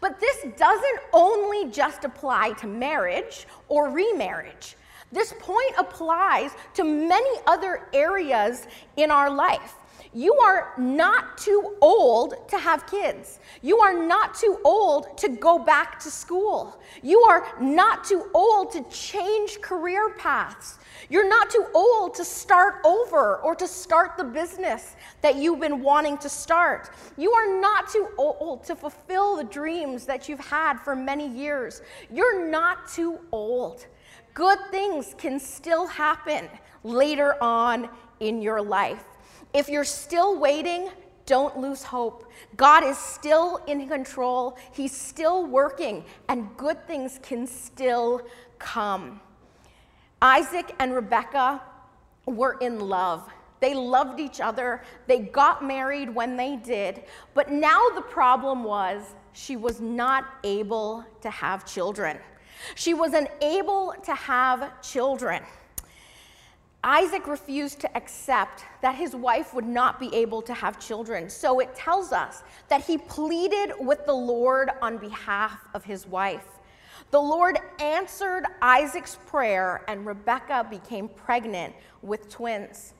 But 0.00 0.18
this 0.18 0.46
doesn't 0.56 1.00
only 1.12 1.70
just 1.70 2.04
apply 2.04 2.52
to 2.52 2.68
marriage 2.68 3.46
or 3.68 3.90
remarriage. 3.90 4.76
This 5.12 5.34
point 5.38 5.74
applies 5.76 6.52
to 6.72 6.84
many 6.84 7.38
other 7.46 7.86
areas 7.92 8.66
in 8.96 9.10
our 9.10 9.28
life. 9.28 9.74
You 10.14 10.32
are 10.34 10.72
not 10.78 11.36
too 11.36 11.76
old 11.80 12.48
to 12.48 12.56
have 12.56 12.86
kids. 12.86 13.40
You 13.62 13.78
are 13.80 14.06
not 14.06 14.34
too 14.34 14.60
old 14.64 15.18
to 15.18 15.28
go 15.28 15.58
back 15.58 15.98
to 16.00 16.10
school. 16.10 16.80
You 17.02 17.20
are 17.22 17.46
not 17.60 18.04
too 18.04 18.30
old 18.32 18.72
to 18.72 18.82
change 18.90 19.60
career 19.60 20.14
paths. 20.16 20.78
You're 21.10 21.28
not 21.28 21.50
too 21.50 21.66
old 21.74 22.14
to 22.14 22.24
start 22.24 22.76
over 22.84 23.38
or 23.38 23.56
to 23.56 23.66
start 23.66 24.16
the 24.16 24.24
business 24.24 24.94
that 25.20 25.34
you've 25.34 25.60
been 25.60 25.82
wanting 25.82 26.16
to 26.18 26.28
start. 26.28 26.90
You 27.16 27.32
are 27.32 27.60
not 27.60 27.90
too 27.90 28.08
old 28.16 28.62
to 28.64 28.76
fulfill 28.76 29.36
the 29.36 29.44
dreams 29.44 30.06
that 30.06 30.28
you've 30.28 30.46
had 30.46 30.78
for 30.78 30.94
many 30.94 31.28
years. 31.28 31.82
You're 32.08 32.48
not 32.48 32.88
too 32.88 33.18
old 33.32 33.86
good 34.34 34.58
things 34.72 35.14
can 35.16 35.38
still 35.38 35.86
happen 35.86 36.48
later 36.82 37.42
on 37.42 37.88
in 38.20 38.42
your 38.42 38.60
life. 38.60 39.04
If 39.54 39.68
you're 39.68 39.84
still 39.84 40.38
waiting, 40.38 40.90
don't 41.26 41.56
lose 41.58 41.84
hope. 41.84 42.30
God 42.56 42.84
is 42.84 42.98
still 42.98 43.60
in 43.66 43.88
control, 43.88 44.58
He's 44.72 44.92
still 44.92 45.46
working, 45.46 46.04
and 46.28 46.54
good 46.56 46.86
things 46.86 47.20
can 47.22 47.46
still 47.46 48.22
come. 48.58 49.20
Isaac 50.20 50.74
and 50.80 50.94
Rebekah 50.94 51.62
were 52.26 52.58
in 52.60 52.80
love. 52.80 53.28
They 53.60 53.74
loved 53.74 54.20
each 54.20 54.40
other. 54.40 54.82
They 55.06 55.20
got 55.20 55.64
married 55.64 56.14
when 56.14 56.36
they 56.36 56.56
did. 56.56 57.04
But 57.32 57.50
now 57.50 57.80
the 57.94 58.02
problem 58.02 58.64
was 58.64 59.14
she 59.32 59.56
was 59.56 59.80
not 59.80 60.26
able 60.44 61.04
to 61.22 61.30
have 61.30 61.64
children. 61.64 62.18
She 62.74 62.92
was 62.92 63.14
unable 63.14 63.94
to 64.04 64.14
have 64.14 64.82
children. 64.82 65.42
Isaac 66.86 67.26
refused 67.26 67.80
to 67.80 67.96
accept 67.96 68.66
that 68.82 68.94
his 68.94 69.16
wife 69.16 69.54
would 69.54 69.66
not 69.66 69.98
be 69.98 70.14
able 70.14 70.42
to 70.42 70.52
have 70.52 70.78
children. 70.78 71.30
So 71.30 71.60
it 71.60 71.74
tells 71.74 72.12
us 72.12 72.42
that 72.68 72.84
he 72.84 72.98
pleaded 72.98 73.72
with 73.80 74.04
the 74.04 74.12
Lord 74.12 74.70
on 74.82 74.98
behalf 74.98 75.66
of 75.72 75.82
his 75.82 76.06
wife. 76.06 76.44
The 77.10 77.20
Lord 77.20 77.58
answered 77.80 78.44
Isaac's 78.60 79.16
prayer, 79.26 79.82
and 79.88 80.04
Rebekah 80.04 80.66
became 80.68 81.08
pregnant 81.08 81.74
with 82.02 82.28
twins. 82.28 82.92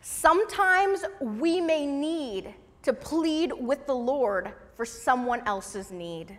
Sometimes 0.00 1.04
we 1.20 1.60
may 1.60 1.86
need 1.86 2.54
to 2.84 2.94
plead 2.94 3.52
with 3.52 3.86
the 3.86 3.94
Lord 3.94 4.52
for 4.76 4.86
someone 4.86 5.42
else's 5.46 5.90
need. 5.90 6.38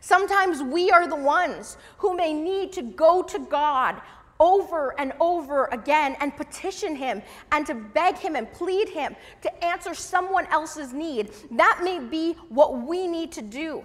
Sometimes 0.00 0.62
we 0.62 0.90
are 0.90 1.08
the 1.08 1.16
ones 1.16 1.76
who 1.96 2.16
may 2.16 2.32
need 2.32 2.72
to 2.74 2.82
go 2.82 3.22
to 3.22 3.38
God 3.40 4.00
over 4.40 4.98
and 4.98 5.12
over 5.20 5.66
again 5.66 6.16
and 6.20 6.36
petition 6.36 6.94
Him 6.94 7.22
and 7.52 7.66
to 7.66 7.74
beg 7.74 8.16
Him 8.16 8.36
and 8.36 8.50
plead 8.52 8.88
Him 8.88 9.16
to 9.42 9.64
answer 9.64 9.94
someone 9.94 10.46
else's 10.46 10.92
need. 10.92 11.30
That 11.52 11.80
may 11.82 11.98
be 11.98 12.34
what 12.48 12.82
we 12.82 13.06
need 13.06 13.32
to 13.32 13.42
do. 13.42 13.82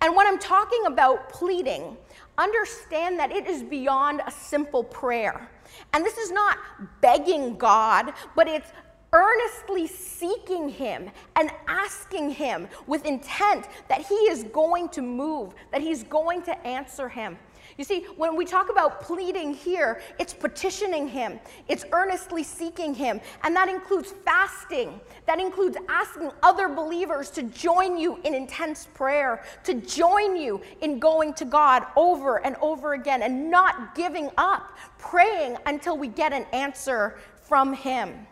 And 0.00 0.14
when 0.14 0.26
I'm 0.26 0.38
talking 0.38 0.86
about 0.86 1.28
pleading, 1.28 1.96
understand 2.36 3.18
that 3.18 3.32
it 3.32 3.46
is 3.46 3.62
beyond 3.62 4.22
a 4.26 4.30
simple 4.30 4.84
prayer. 4.84 5.48
And 5.92 6.04
this 6.04 6.18
is 6.18 6.30
not 6.30 6.58
begging 7.00 7.56
God, 7.56 8.12
but 8.36 8.48
it's 8.48 8.70
earnestly 9.12 9.86
seeking 9.86 10.68
Him 10.68 11.10
and 11.36 11.50
asking 11.66 12.30
Him 12.30 12.68
with 12.86 13.04
intent 13.06 13.66
that 13.88 14.02
He 14.02 14.14
is 14.14 14.44
going 14.44 14.88
to 14.90 15.02
move, 15.02 15.54
that 15.72 15.80
He's 15.80 16.04
going 16.04 16.42
to 16.42 16.66
answer 16.66 17.08
Him. 17.08 17.38
You 17.78 17.84
see, 17.84 18.06
when 18.16 18.34
we 18.34 18.44
talk 18.44 18.70
about 18.70 19.00
pleading 19.00 19.54
here, 19.54 20.02
it's 20.18 20.34
petitioning 20.34 21.06
Him, 21.06 21.38
it's 21.68 21.84
earnestly 21.92 22.42
seeking 22.42 22.92
Him, 22.92 23.20
and 23.44 23.54
that 23.54 23.68
includes 23.68 24.12
fasting. 24.24 25.00
That 25.26 25.38
includes 25.38 25.76
asking 25.88 26.32
other 26.42 26.68
believers 26.68 27.30
to 27.30 27.44
join 27.44 27.96
you 27.96 28.18
in 28.24 28.34
intense 28.34 28.88
prayer, 28.94 29.44
to 29.62 29.74
join 29.74 30.36
you 30.36 30.60
in 30.80 30.98
going 30.98 31.34
to 31.34 31.44
God 31.44 31.84
over 31.96 32.44
and 32.44 32.56
over 32.56 32.94
again, 32.94 33.22
and 33.22 33.48
not 33.48 33.94
giving 33.94 34.28
up, 34.38 34.76
praying 34.98 35.56
until 35.66 35.96
we 35.96 36.08
get 36.08 36.32
an 36.32 36.46
answer 36.52 37.18
from 37.42 37.72
Him. 37.72 38.26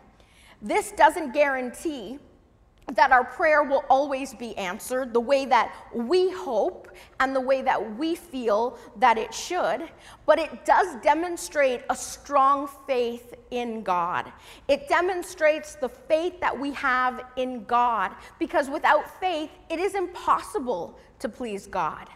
This 0.61 0.91
doesn't 0.91 1.31
guarantee 1.31 2.19
that 2.93 3.11
our 3.11 3.25
prayer 3.25 3.63
will 3.63 3.83
always 3.89 4.33
be 4.33 4.55
answered 4.57 5.13
the 5.13 5.19
way 5.19 5.45
that 5.45 5.73
we 5.93 6.31
hope 6.31 6.87
and 7.19 7.35
the 7.35 7.41
way 7.41 7.61
that 7.61 7.97
we 7.97 8.15
feel 8.15 8.77
that 8.95 9.17
it 9.17 9.33
should, 9.33 9.89
but 10.25 10.39
it 10.39 10.63
does 10.63 10.95
demonstrate 11.03 11.81
a 11.89 11.95
strong 11.95 12.69
faith 12.87 13.33
in 13.51 13.83
God. 13.83 14.31
It 14.69 14.87
demonstrates 14.87 15.75
the 15.75 15.89
faith 15.89 16.39
that 16.39 16.57
we 16.57 16.71
have 16.73 17.25
in 17.35 17.65
God 17.65 18.13
because 18.39 18.69
without 18.69 19.19
faith, 19.19 19.51
it 19.69 19.79
is 19.79 19.93
impossible 19.93 20.97
to 21.19 21.27
please 21.27 21.67
God. 21.67 22.07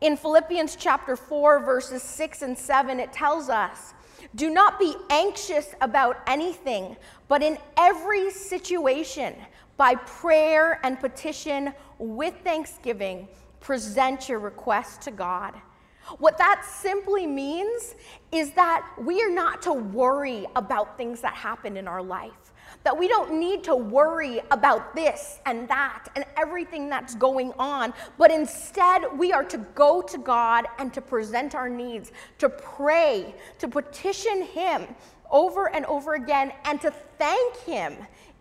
In 0.00 0.16
Philippians 0.16 0.76
chapter 0.76 1.16
4, 1.16 1.60
verses 1.60 2.02
6 2.02 2.42
and 2.42 2.56
7, 2.56 3.00
it 3.00 3.12
tells 3.12 3.48
us, 3.48 3.94
Do 4.34 4.50
not 4.50 4.78
be 4.78 4.94
anxious 5.10 5.74
about 5.80 6.18
anything, 6.26 6.96
but 7.28 7.42
in 7.42 7.58
every 7.78 8.30
situation, 8.30 9.34
by 9.76 9.94
prayer 9.94 10.80
and 10.82 10.98
petition 10.98 11.72
with 11.98 12.34
thanksgiving, 12.44 13.28
present 13.60 14.28
your 14.28 14.38
request 14.38 15.02
to 15.02 15.10
God. 15.10 15.54
What 16.18 16.38
that 16.38 16.64
simply 16.64 17.26
means 17.26 17.96
is 18.30 18.52
that 18.52 18.88
we 18.98 19.22
are 19.22 19.30
not 19.30 19.60
to 19.62 19.72
worry 19.72 20.46
about 20.54 20.96
things 20.96 21.20
that 21.22 21.34
happen 21.34 21.76
in 21.76 21.88
our 21.88 22.02
life. 22.02 22.32
That 22.84 22.96
we 22.96 23.08
don't 23.08 23.40
need 23.40 23.64
to 23.64 23.74
worry 23.74 24.40
about 24.52 24.94
this 24.94 25.40
and 25.46 25.68
that 25.68 26.08
and 26.14 26.24
everything 26.36 26.88
that's 26.88 27.16
going 27.16 27.52
on, 27.58 27.92
but 28.18 28.30
instead 28.30 29.04
we 29.18 29.32
are 29.32 29.44
to 29.44 29.58
go 29.74 30.00
to 30.02 30.18
God 30.18 30.66
and 30.78 30.94
to 30.94 31.00
present 31.00 31.56
our 31.56 31.68
needs, 31.68 32.12
to 32.38 32.48
pray, 32.48 33.34
to 33.58 33.66
petition 33.66 34.42
Him 34.42 34.86
over 35.30 35.74
and 35.74 35.84
over 35.86 36.14
again, 36.14 36.52
and 36.64 36.80
to 36.80 36.92
thank 37.18 37.56
Him 37.58 37.96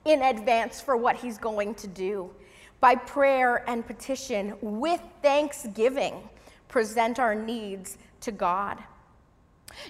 in 0.06 0.22
advance 0.22 0.80
for 0.80 0.96
what 0.96 1.16
he's 1.16 1.38
going 1.38 1.76
to 1.76 1.88
do. 1.88 2.32
By 2.80 2.96
prayer 2.96 3.68
and 3.68 3.86
petition, 3.86 4.56
with 4.62 5.02
thanksgiving, 5.22 6.30
present 6.68 7.20
our 7.20 7.36
needs 7.36 7.98
to 8.22 8.32
God. 8.32 8.78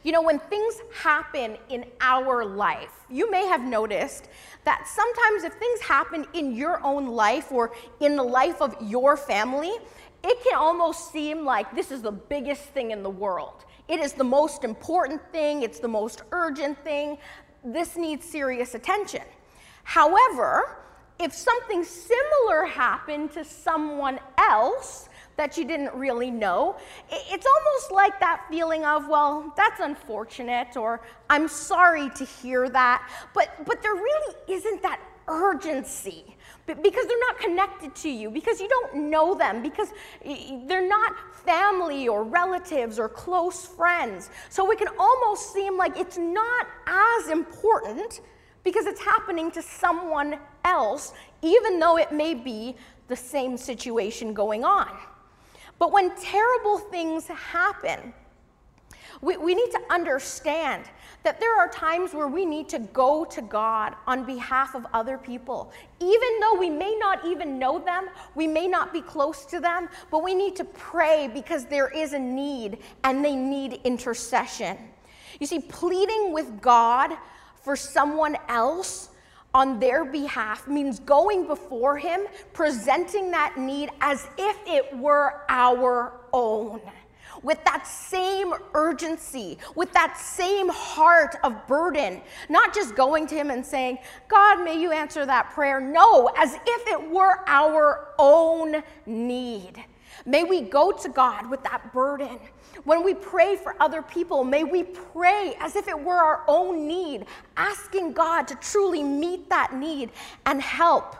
You 0.03 0.11
know, 0.11 0.21
when 0.21 0.39
things 0.39 0.75
happen 0.93 1.57
in 1.69 1.85
our 2.01 2.45
life, 2.45 3.05
you 3.09 3.29
may 3.29 3.45
have 3.47 3.61
noticed 3.61 4.29
that 4.63 4.87
sometimes 4.87 5.43
if 5.43 5.53
things 5.53 5.81
happen 5.81 6.25
in 6.33 6.55
your 6.55 6.83
own 6.83 7.07
life 7.07 7.51
or 7.51 7.73
in 7.99 8.15
the 8.15 8.23
life 8.23 8.61
of 8.61 8.75
your 8.81 9.17
family, 9.17 9.73
it 10.23 10.43
can 10.43 10.55
almost 10.57 11.11
seem 11.11 11.45
like 11.45 11.75
this 11.75 11.91
is 11.91 12.01
the 12.01 12.11
biggest 12.11 12.63
thing 12.69 12.91
in 12.91 13.03
the 13.03 13.09
world. 13.09 13.65
It 13.87 13.99
is 13.99 14.13
the 14.13 14.23
most 14.23 14.63
important 14.63 15.21
thing, 15.31 15.61
it's 15.61 15.79
the 15.79 15.87
most 15.87 16.23
urgent 16.31 16.83
thing. 16.83 17.17
This 17.63 17.95
needs 17.95 18.25
serious 18.25 18.73
attention. 18.73 19.21
However, 19.85 20.77
if 21.19 21.33
something 21.33 21.83
similar 21.83 22.65
happened 22.65 23.31
to 23.33 23.45
someone 23.45 24.19
else 24.37 25.07
that 25.37 25.57
you 25.57 25.63
didn't 25.63 25.93
really 25.93 26.31
know, 26.31 26.75
it's 27.09 27.45
almost 27.45 27.91
like 27.91 28.19
that 28.19 28.45
feeling 28.49 28.83
of, 28.83 29.07
well, 29.07 29.53
that's 29.55 29.79
unfortunate, 29.79 30.75
or 30.75 31.01
I'm 31.29 31.47
sorry 31.47 32.09
to 32.15 32.25
hear 32.25 32.67
that. 32.69 33.09
But, 33.33 33.49
but 33.65 33.81
there 33.81 33.93
really 33.93 34.35
isn't 34.49 34.81
that 34.81 34.99
urgency 35.27 36.35
because 36.65 37.05
they're 37.05 37.19
not 37.19 37.39
connected 37.39 37.95
to 37.95 38.09
you, 38.09 38.31
because 38.31 38.59
you 38.59 38.67
don't 38.67 39.09
know 39.09 39.35
them, 39.35 39.61
because 39.61 39.89
they're 40.65 40.87
not 40.87 41.13
family 41.45 42.07
or 42.07 42.23
relatives 42.23 42.97
or 42.97 43.07
close 43.07 43.65
friends. 43.67 44.31
So 44.49 44.69
it 44.71 44.79
can 44.79 44.87
almost 44.99 45.53
seem 45.53 45.77
like 45.77 45.95
it's 45.97 46.17
not 46.17 46.67
as 46.87 47.29
important 47.29 48.21
because 48.65 48.87
it's 48.87 48.99
happening 48.99 49.49
to 49.51 49.61
someone 49.61 50.37
else, 50.65 51.13
even 51.41 51.79
though 51.79 51.97
it 51.97 52.11
may 52.11 52.33
be 52.33 52.75
the 53.07 53.15
same 53.15 53.55
situation 53.55 54.33
going 54.33 54.65
on. 54.65 54.89
But 55.79 55.93
when 55.93 56.13
terrible 56.17 56.79
things 56.79 57.27
happen, 57.27 58.13
we, 59.21 59.37
we 59.37 59.55
need 59.55 59.71
to 59.71 59.79
understand 59.89 60.85
that 61.23 61.39
there 61.39 61.57
are 61.57 61.69
times 61.69 62.13
where 62.13 62.27
we 62.27 62.45
need 62.45 62.67
to 62.69 62.79
go 62.79 63.23
to 63.25 63.41
God 63.41 63.95
on 64.07 64.25
behalf 64.25 64.75
of 64.75 64.85
other 64.93 65.17
people. 65.17 65.71
Even 65.99 66.39
though 66.41 66.55
we 66.55 66.69
may 66.69 66.95
not 66.99 67.25
even 67.25 67.57
know 67.57 67.79
them, 67.79 68.07
we 68.35 68.47
may 68.47 68.67
not 68.67 68.91
be 68.91 69.01
close 69.01 69.45
to 69.45 69.59
them, 69.59 69.89
but 70.11 70.23
we 70.23 70.33
need 70.33 70.55
to 70.55 70.65
pray 70.65 71.29
because 71.33 71.65
there 71.65 71.87
is 71.87 72.13
a 72.13 72.19
need 72.19 72.79
and 73.03 73.23
they 73.23 73.35
need 73.35 73.79
intercession. 73.83 74.77
You 75.39 75.47
see, 75.47 75.59
pleading 75.59 76.33
with 76.33 76.61
God 76.61 77.11
for 77.65 77.75
someone 77.75 78.37
else 78.47 79.09
on 79.55 79.79
their 79.79 80.05
behalf 80.05 80.67
means 80.67 80.99
going 80.99 81.47
before 81.47 81.97
Him, 81.97 82.21
presenting 82.53 83.31
that 83.31 83.57
need 83.57 83.89
as 84.01 84.27
if 84.37 84.55
it 84.67 84.95
were 84.95 85.41
our 85.49 86.13
own. 86.31 86.79
With 87.41 87.63
that 87.65 87.87
same 87.87 88.53
urgency, 88.75 89.57
with 89.75 89.91
that 89.93 90.17
same 90.17 90.69
heart 90.69 91.37
of 91.43 91.65
burden, 91.67 92.21
not 92.49 92.73
just 92.73 92.95
going 92.95 93.25
to 93.27 93.35
Him 93.35 93.49
and 93.49 93.65
saying, 93.65 93.97
God, 94.27 94.63
may 94.63 94.79
you 94.79 94.91
answer 94.91 95.25
that 95.25 95.51
prayer. 95.51 95.81
No, 95.81 96.29
as 96.37 96.53
if 96.53 96.87
it 96.87 97.09
were 97.09 97.39
our 97.47 98.09
own 98.19 98.83
need. 99.07 99.83
May 100.25 100.43
we 100.43 100.61
go 100.61 100.91
to 100.91 101.09
God 101.09 101.49
with 101.49 101.63
that 101.63 101.93
burden. 101.93 102.39
When 102.83 103.03
we 103.03 103.13
pray 103.13 103.55
for 103.55 103.75
other 103.79 104.01
people, 104.01 104.43
may 104.43 104.63
we 104.63 104.83
pray 104.83 105.55
as 105.59 105.75
if 105.75 105.87
it 105.87 105.99
were 105.99 106.17
our 106.17 106.43
own 106.47 106.87
need, 106.87 107.25
asking 107.57 108.13
God 108.13 108.47
to 108.47 108.55
truly 108.55 109.03
meet 109.03 109.49
that 109.49 109.75
need 109.75 110.11
and 110.45 110.61
help. 110.61 111.15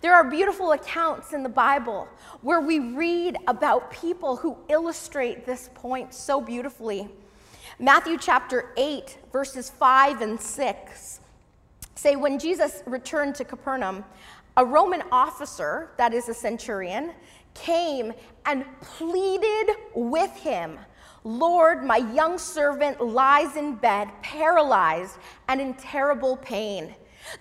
There 0.00 0.14
are 0.14 0.24
beautiful 0.24 0.72
accounts 0.72 1.34
in 1.34 1.42
the 1.42 1.50
Bible 1.50 2.08
where 2.40 2.60
we 2.60 2.78
read 2.78 3.36
about 3.46 3.90
people 3.90 4.36
who 4.36 4.56
illustrate 4.68 5.44
this 5.44 5.68
point 5.74 6.14
so 6.14 6.40
beautifully. 6.40 7.08
Matthew 7.78 8.16
chapter 8.18 8.72
8, 8.76 9.18
verses 9.32 9.68
5 9.68 10.22
and 10.22 10.40
6 10.40 11.20
say, 11.94 12.16
When 12.16 12.38
Jesus 12.38 12.82
returned 12.86 13.34
to 13.36 13.44
Capernaum, 13.44 14.04
a 14.56 14.64
Roman 14.64 15.02
officer, 15.12 15.90
that 15.96 16.14
is 16.14 16.28
a 16.28 16.34
centurion, 16.34 17.12
came 17.54 18.12
and 18.46 18.64
pleaded 18.80 19.70
with 19.94 20.34
him 20.36 20.78
Lord, 21.24 21.84
my 21.84 21.98
young 21.98 22.38
servant 22.38 23.00
lies 23.00 23.56
in 23.56 23.74
bed, 23.74 24.08
paralyzed 24.22 25.18
and 25.48 25.60
in 25.60 25.74
terrible 25.74 26.36
pain. 26.38 26.94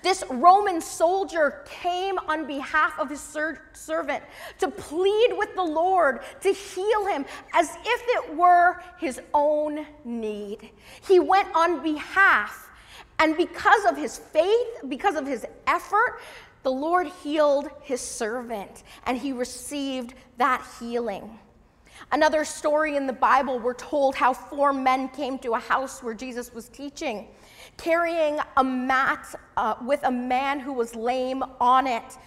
This 0.04 0.26
Roman 0.30 0.82
soldier 0.82 1.64
came 1.66 2.20
on 2.28 2.46
behalf 2.46 3.00
of 3.00 3.10
his 3.10 3.22
ser- 3.22 3.62
servant 3.72 4.24
to 4.60 4.70
plead 4.70 5.30
with 5.38 5.56
the 5.56 5.64
Lord 5.64 6.20
to 6.42 6.52
heal 6.52 7.08
him 7.08 7.26
as 7.54 7.70
if 7.86 8.02
it 8.08 8.36
were 8.36 8.84
his 9.00 9.22
own 9.34 9.86
need. 10.04 10.70
He 11.08 11.20
went 11.20 11.48
on 11.56 11.82
behalf, 11.82 12.70
and 13.20 13.38
because 13.38 13.86
of 13.86 13.96
his 13.96 14.18
faith, 14.18 14.68
because 14.90 15.16
of 15.16 15.26
his 15.26 15.46
effort, 15.66 16.20
the 16.64 16.72
Lord 16.72 17.08
healed 17.24 17.70
his 17.82 18.02
servant, 18.02 18.84
and 19.06 19.18
he 19.18 19.32
received 19.32 20.14
that 20.38 20.66
healing. 20.80 21.40
Another 22.12 22.44
story 22.44 22.96
in 22.96 23.08
the 23.08 23.14
Bible, 23.14 23.60
we're 23.60 23.74
told 23.74 24.16
how 24.16 24.34
four 24.34 24.74
men 24.74 25.10
came 25.10 25.38
to 25.40 25.54
a 25.54 25.60
house 25.60 26.02
where 26.02 26.14
Jesus 26.14 26.54
was 26.54 26.70
teaching, 26.70 27.28
carrying 27.78 28.40
a 28.58 28.64
mat 28.64 29.36
uh, 29.58 29.76
with 29.86 30.02
a 30.04 30.12
man 30.12 30.60
who 30.60 30.74
was 30.74 30.96
lame 30.96 31.44
on 31.60 31.88
it. 31.88 32.18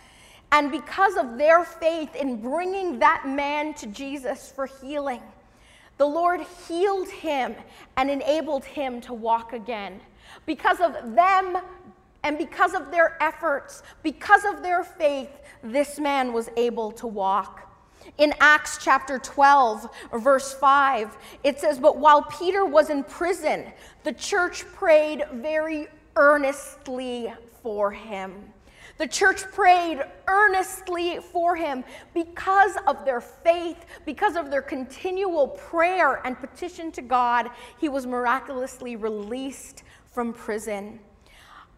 And 0.53 0.71
because 0.71 1.17
of 1.17 1.39
their 1.39 1.65
faith 1.65 2.15
in 2.15 2.41
bringing 2.41 2.99
that 2.99 3.27
man 3.27 3.75
to 3.75 3.87
Jesus 3.87 4.53
for 4.55 4.67
healing, 4.67 5.23
the 5.97 6.07
Lord 6.07 6.41
healed 6.69 7.09
him 7.09 7.55
and 7.97 8.11
enabled 8.11 8.65
him 8.65 9.01
to 9.03 9.15
walk 9.15 9.53
again. 9.53 10.01
Because 10.47 10.81
of 10.81 11.15
them 11.15 11.59
and 12.23 12.39
because 12.39 12.75
of 12.75 12.91
their 12.91 13.17
efforts, 13.23 13.83
because 14.03 14.45
of 14.45 14.63
their 14.63 14.85
faith, 14.85 15.31
this 15.63 15.99
man 15.99 16.33
was 16.33 16.49
able 16.57 16.93
to 16.93 17.07
walk. 17.07 17.69
In 18.19 18.35
Acts 18.41 18.79
chapter 18.83 19.19
12, 19.19 19.89
verse 20.15 20.55
5, 20.55 21.17
it 21.45 21.61
says, 21.61 21.79
But 21.79 21.99
while 21.99 22.23
Peter 22.23 22.65
was 22.65 22.91
in 22.91 23.05
prison, 23.05 23.73
the 24.05 24.13
church 24.13 24.65
prayed 24.73 25.25
very 25.33 25.87
earnestly 26.17 27.33
for 27.63 27.93
him. 27.93 28.53
The 28.99 29.07
church 29.07 29.43
prayed 29.53 30.01
earnestly 30.29 31.19
for 31.33 31.57
him 31.57 31.85
because 32.13 32.77
of 32.87 33.05
their 33.05 33.21
faith, 33.21 33.87
because 34.05 34.37
of 34.37 34.51
their 34.51 34.63
continual 34.63 35.49
prayer 35.49 36.21
and 36.25 36.39
petition 36.39 36.93
to 36.93 37.03
God. 37.03 37.51
He 37.79 37.89
was 37.89 38.07
miraculously 38.07 38.97
released 38.97 39.83
from 40.13 40.33
prison. 40.33 41.01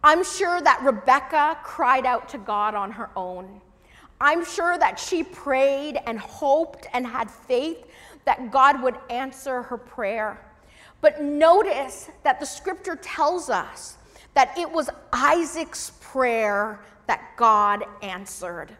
I'm 0.03 0.23
sure 0.23 0.61
that 0.61 0.83
Rebecca 0.83 1.57
cried 1.63 2.05
out 2.05 2.29
to 2.29 2.37
God 2.37 2.75
on 2.75 2.91
her 2.91 3.09
own. 3.15 3.61
I'm 4.21 4.45
sure 4.45 4.77
that 4.77 4.99
she 4.99 5.23
prayed 5.23 5.99
and 6.05 6.19
hoped 6.19 6.87
and 6.93 7.05
had 7.05 7.29
faith 7.29 7.85
that 8.25 8.51
God 8.51 8.81
would 8.81 8.95
answer 9.09 9.63
her 9.63 9.77
prayer. 9.77 10.39
But 11.01 11.21
notice 11.21 12.09
that 12.23 12.39
the 12.39 12.45
scripture 12.45 12.95
tells 12.95 13.49
us 13.49 13.97
that 14.33 14.57
it 14.57 14.69
was 14.69 14.89
Isaac's 15.11 15.91
prayer 16.01 16.79
that 17.07 17.21
God 17.37 17.83
answered. 18.01 18.75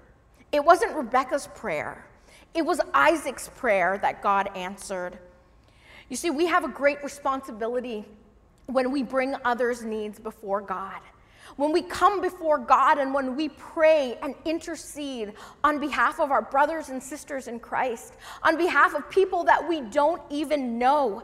It 0.52 0.64
wasn't 0.64 0.96
Rebecca's 0.96 1.48
prayer, 1.56 2.06
it 2.54 2.66
was 2.66 2.80
Isaac's 2.94 3.50
prayer 3.56 3.98
that 4.00 4.22
God 4.22 4.50
answered. 4.56 5.18
You 6.10 6.16
see, 6.16 6.30
we 6.30 6.46
have 6.46 6.64
a 6.64 6.70
great 6.70 7.04
responsibility 7.04 8.06
when 8.68 8.92
we 8.92 9.04
bring 9.04 9.36
others' 9.44 9.84
needs 9.84 10.20
before 10.20 10.62
God. 10.62 11.00
When 11.58 11.72
we 11.72 11.84
come 11.84 12.22
before 12.22 12.58
God 12.58 12.98
and 12.98 13.14
when 13.14 13.36
we 13.36 13.50
pray 13.50 14.18
and 14.22 14.36
intercede 14.46 15.34
on 15.64 15.80
behalf 15.80 16.20
of 16.20 16.32
our 16.32 16.42
brothers 16.42 16.90
and 16.90 17.02
sisters 17.02 17.48
in 17.48 17.60
Christ, 17.60 18.16
on 18.44 18.58
behalf 18.58 18.94
of 18.96 19.10
people 19.10 19.44
that 19.46 19.68
we 19.68 19.82
don't 19.82 20.22
even 20.30 20.78
know, 20.78 21.24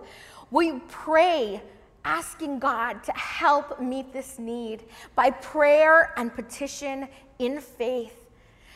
we 0.51 0.79
pray 0.87 1.61
asking 2.05 2.59
God 2.59 3.03
to 3.03 3.11
help 3.13 3.81
meet 3.81 4.13
this 4.13 4.39
need 4.39 4.83
by 5.15 5.31
prayer 5.31 6.13
and 6.17 6.33
petition 6.33 7.07
in 7.39 7.59
faith. 7.59 8.15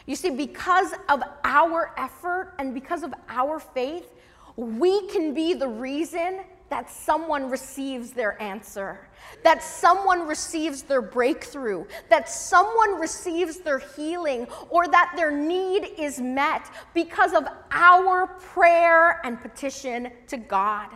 You 0.06 0.16
see, 0.16 0.30
because 0.30 0.94
of 1.10 1.24
our 1.44 1.94
effort 1.98 2.54
and 2.60 2.74
because 2.74 3.04
of 3.04 3.14
our 3.30 3.60
faith, 3.60 4.08
we 4.56 5.08
can 5.08 5.34
be 5.34 5.54
the 5.54 5.68
reason 5.68 6.42
that 6.70 6.90
someone 6.90 7.50
receives 7.50 8.12
their 8.12 8.42
answer, 8.42 9.08
that 9.44 9.62
someone 9.62 10.28
receives 10.28 10.82
their 10.82 11.02
breakthrough, 11.02 11.86
that 12.10 12.28
someone 12.30 13.00
receives 13.00 13.60
their 13.60 13.80
healing, 13.80 14.48
or 14.70 14.88
that 14.88 15.14
their 15.16 15.32
need 15.32 15.92
is 15.98 16.20
met 16.20 16.70
because 16.94 17.34
of 17.34 17.48
our 17.72 18.28
prayer 18.28 19.22
and 19.24 19.40
petition 19.42 20.12
to 20.28 20.38
God. 20.38 20.90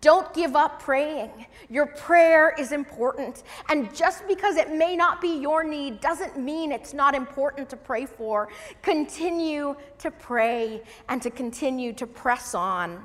Don't 0.00 0.32
give 0.32 0.54
up 0.54 0.80
praying. 0.80 1.46
Your 1.68 1.86
prayer 1.86 2.54
is 2.56 2.70
important. 2.70 3.42
And 3.68 3.92
just 3.92 4.28
because 4.28 4.56
it 4.56 4.72
may 4.72 4.94
not 4.94 5.20
be 5.20 5.40
your 5.40 5.64
need 5.64 6.00
doesn't 6.00 6.38
mean 6.38 6.70
it's 6.70 6.94
not 6.94 7.16
important 7.16 7.68
to 7.70 7.76
pray 7.76 8.06
for. 8.06 8.48
Continue 8.82 9.74
to 9.98 10.10
pray 10.12 10.82
and 11.08 11.20
to 11.20 11.30
continue 11.30 11.92
to 11.94 12.06
press 12.06 12.54
on. 12.54 13.04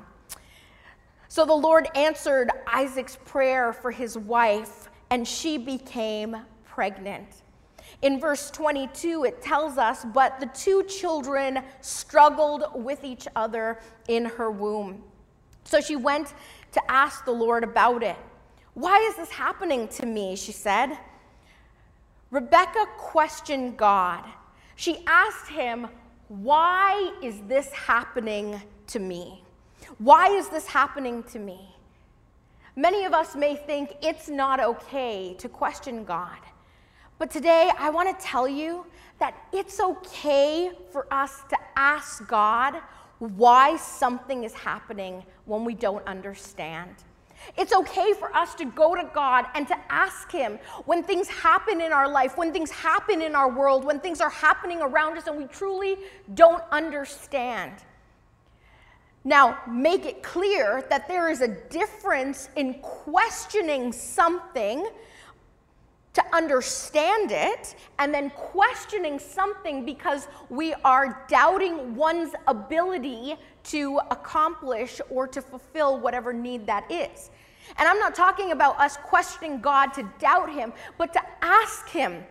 So 1.34 1.44
the 1.44 1.52
Lord 1.52 1.88
answered 1.96 2.48
Isaac's 2.64 3.18
prayer 3.24 3.72
for 3.72 3.90
his 3.90 4.16
wife, 4.16 4.88
and 5.10 5.26
she 5.26 5.58
became 5.58 6.36
pregnant. 6.64 7.42
In 8.02 8.20
verse 8.20 8.52
22, 8.52 9.24
it 9.24 9.42
tells 9.42 9.76
us, 9.76 10.06
but 10.14 10.38
the 10.38 10.46
two 10.54 10.84
children 10.84 11.58
struggled 11.80 12.66
with 12.76 13.02
each 13.02 13.26
other 13.34 13.80
in 14.06 14.26
her 14.26 14.48
womb. 14.52 15.02
So 15.64 15.80
she 15.80 15.96
went 15.96 16.34
to 16.70 16.80
ask 16.88 17.24
the 17.24 17.32
Lord 17.32 17.64
about 17.64 18.04
it. 18.04 18.16
Why 18.74 18.98
is 18.98 19.16
this 19.16 19.30
happening 19.30 19.88
to 19.88 20.06
me? 20.06 20.36
She 20.36 20.52
said. 20.52 20.96
Rebecca 22.30 22.86
questioned 22.96 23.76
God. 23.76 24.22
She 24.76 25.02
asked 25.08 25.48
him, 25.48 25.88
Why 26.28 27.12
is 27.20 27.40
this 27.48 27.72
happening 27.72 28.62
to 28.86 29.00
me? 29.00 29.43
Why 29.98 30.28
is 30.28 30.48
this 30.48 30.66
happening 30.66 31.22
to 31.24 31.38
me? 31.38 31.74
Many 32.76 33.04
of 33.04 33.12
us 33.12 33.36
may 33.36 33.54
think 33.54 33.96
it's 34.02 34.28
not 34.28 34.60
okay 34.60 35.34
to 35.38 35.48
question 35.48 36.04
God. 36.04 36.38
But 37.18 37.30
today, 37.30 37.70
I 37.78 37.90
want 37.90 38.18
to 38.18 38.24
tell 38.24 38.48
you 38.48 38.84
that 39.20 39.34
it's 39.52 39.78
okay 39.78 40.70
for 40.90 41.06
us 41.12 41.42
to 41.50 41.56
ask 41.76 42.26
God 42.26 42.74
why 43.20 43.76
something 43.76 44.42
is 44.42 44.52
happening 44.52 45.22
when 45.44 45.64
we 45.64 45.74
don't 45.74 46.04
understand. 46.06 46.90
It's 47.56 47.72
okay 47.72 48.12
for 48.14 48.34
us 48.34 48.54
to 48.56 48.64
go 48.64 48.94
to 48.94 49.08
God 49.14 49.46
and 49.54 49.68
to 49.68 49.76
ask 49.88 50.32
Him 50.32 50.58
when 50.86 51.02
things 51.02 51.28
happen 51.28 51.80
in 51.80 51.92
our 51.92 52.08
life, 52.08 52.36
when 52.36 52.52
things 52.52 52.70
happen 52.70 53.22
in 53.22 53.34
our 53.34 53.50
world, 53.50 53.84
when 53.84 54.00
things 54.00 54.20
are 54.20 54.30
happening 54.30 54.80
around 54.80 55.16
us 55.18 55.26
and 55.26 55.36
we 55.36 55.46
truly 55.46 55.96
don't 56.34 56.62
understand. 56.72 57.72
Now, 59.24 59.58
make 59.66 60.04
it 60.04 60.22
clear 60.22 60.84
that 60.90 61.08
there 61.08 61.30
is 61.30 61.40
a 61.40 61.48
difference 61.48 62.50
in 62.56 62.74
questioning 62.74 63.90
something 63.90 64.86
to 66.12 66.22
understand 66.32 67.32
it 67.32 67.74
and 67.98 68.14
then 68.14 68.30
questioning 68.30 69.18
something 69.18 69.84
because 69.84 70.28
we 70.48 70.74
are 70.84 71.24
doubting 71.28 71.96
one's 71.96 72.34
ability 72.46 73.34
to 73.64 73.98
accomplish 74.10 75.00
or 75.10 75.26
to 75.26 75.42
fulfill 75.42 75.98
whatever 75.98 76.32
need 76.32 76.66
that 76.66 76.90
is. 76.90 77.30
And 77.78 77.88
I'm 77.88 77.98
not 77.98 78.14
talking 78.14 78.52
about 78.52 78.78
us 78.78 78.96
questioning 78.98 79.60
God 79.60 79.92
to 79.94 80.08
doubt 80.18 80.52
Him, 80.52 80.72
but 80.98 81.12
to 81.14 81.20
ask 81.42 81.88
Him. 81.88 82.22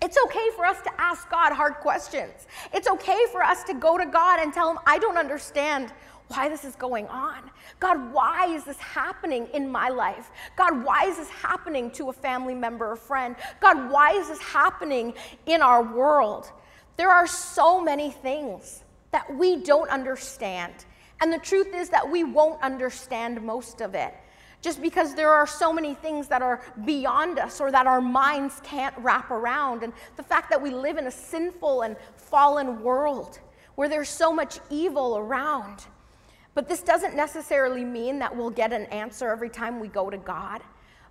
It's 0.00 0.16
okay 0.26 0.48
for 0.54 0.64
us 0.64 0.80
to 0.82 1.00
ask 1.00 1.28
God 1.28 1.52
hard 1.52 1.74
questions. 1.74 2.46
It's 2.72 2.88
okay 2.88 3.24
for 3.32 3.42
us 3.42 3.64
to 3.64 3.74
go 3.74 3.98
to 3.98 4.06
God 4.06 4.40
and 4.40 4.52
tell 4.52 4.70
Him, 4.70 4.78
I 4.86 4.98
don't 4.98 5.18
understand 5.18 5.92
why 6.28 6.48
this 6.48 6.64
is 6.64 6.74
going 6.76 7.06
on. 7.08 7.50
God, 7.78 8.12
why 8.12 8.46
is 8.48 8.64
this 8.64 8.78
happening 8.78 9.48
in 9.54 9.70
my 9.70 9.88
life? 9.88 10.30
God, 10.56 10.84
why 10.84 11.04
is 11.06 11.16
this 11.18 11.28
happening 11.28 11.90
to 11.92 12.08
a 12.08 12.12
family 12.12 12.54
member 12.54 12.90
or 12.90 12.96
friend? 12.96 13.36
God, 13.60 13.90
why 13.90 14.10
is 14.10 14.28
this 14.28 14.40
happening 14.40 15.14
in 15.46 15.62
our 15.62 15.82
world? 15.82 16.50
There 16.96 17.10
are 17.10 17.26
so 17.26 17.80
many 17.80 18.10
things 18.10 18.82
that 19.12 19.32
we 19.36 19.56
don't 19.56 19.88
understand. 19.90 20.72
And 21.20 21.32
the 21.32 21.38
truth 21.38 21.74
is 21.74 21.88
that 21.90 22.10
we 22.10 22.24
won't 22.24 22.60
understand 22.62 23.40
most 23.42 23.80
of 23.80 23.94
it 23.94 24.14
just 24.62 24.82
because 24.82 25.14
there 25.14 25.30
are 25.30 25.46
so 25.46 25.72
many 25.72 25.94
things 25.94 26.26
that 26.26 26.42
are 26.42 26.60
beyond 26.84 27.38
us 27.38 27.60
or 27.60 27.70
that 27.70 27.86
our 27.86 28.00
minds 28.00 28.60
can't 28.64 28.96
wrap 28.98 29.30
around. 29.30 29.84
And 29.84 29.92
the 30.16 30.24
fact 30.24 30.50
that 30.50 30.60
we 30.60 30.70
live 30.70 30.96
in 30.96 31.06
a 31.06 31.10
sinful 31.10 31.82
and 31.82 31.96
fallen 32.16 32.82
world 32.82 33.38
where 33.76 33.88
there's 33.88 34.08
so 34.08 34.32
much 34.32 34.58
evil 34.68 35.18
around. 35.18 35.86
But 36.56 36.70
this 36.70 36.80
doesn't 36.80 37.14
necessarily 37.14 37.84
mean 37.84 38.18
that 38.20 38.34
we'll 38.34 38.48
get 38.48 38.72
an 38.72 38.86
answer 38.86 39.28
every 39.28 39.50
time 39.50 39.78
we 39.78 39.88
go 39.88 40.08
to 40.08 40.16
God. 40.16 40.62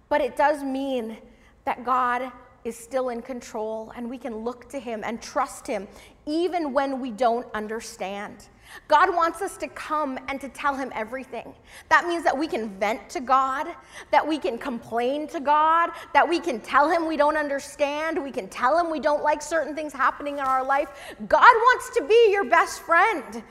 But 0.09 0.19
it 0.19 0.35
does 0.35 0.63
mean 0.63 1.17
that 1.65 1.85
God 1.85 2.31
is 2.63 2.75
still 2.75 3.09
in 3.09 3.21
control 3.21 3.93
and 3.95 4.09
we 4.09 4.17
can 4.17 4.37
look 4.37 4.67
to 4.69 4.79
Him 4.79 5.03
and 5.05 5.21
trust 5.21 5.67
Him 5.67 5.87
even 6.25 6.73
when 6.73 6.99
we 6.99 7.11
don't 7.11 7.45
understand. 7.53 8.47
God 8.87 9.13
wants 9.15 9.43
us 9.43 9.55
to 9.57 9.67
come 9.67 10.17
and 10.29 10.41
to 10.41 10.49
tell 10.49 10.75
Him 10.75 10.91
everything. 10.95 11.53
That 11.89 12.07
means 12.07 12.23
that 12.23 12.35
we 12.35 12.47
can 12.47 12.79
vent 12.79 13.07
to 13.11 13.19
God, 13.19 13.67
that 14.09 14.27
we 14.27 14.39
can 14.39 14.57
complain 14.57 15.27
to 15.27 15.39
God, 15.39 15.91
that 16.15 16.27
we 16.27 16.39
can 16.39 16.59
tell 16.59 16.89
Him 16.89 17.07
we 17.07 17.17
don't 17.17 17.37
understand, 17.37 18.21
we 18.21 18.31
can 18.31 18.47
tell 18.47 18.79
Him 18.79 18.89
we 18.89 18.99
don't 18.99 19.21
like 19.21 19.43
certain 19.43 19.75
things 19.75 19.93
happening 19.93 20.39
in 20.39 20.43
our 20.43 20.65
life. 20.65 20.89
God 21.27 21.39
wants 21.39 21.91
to 21.97 22.07
be 22.07 22.31
your 22.31 22.45
best 22.45 22.81
friend. 22.81 23.43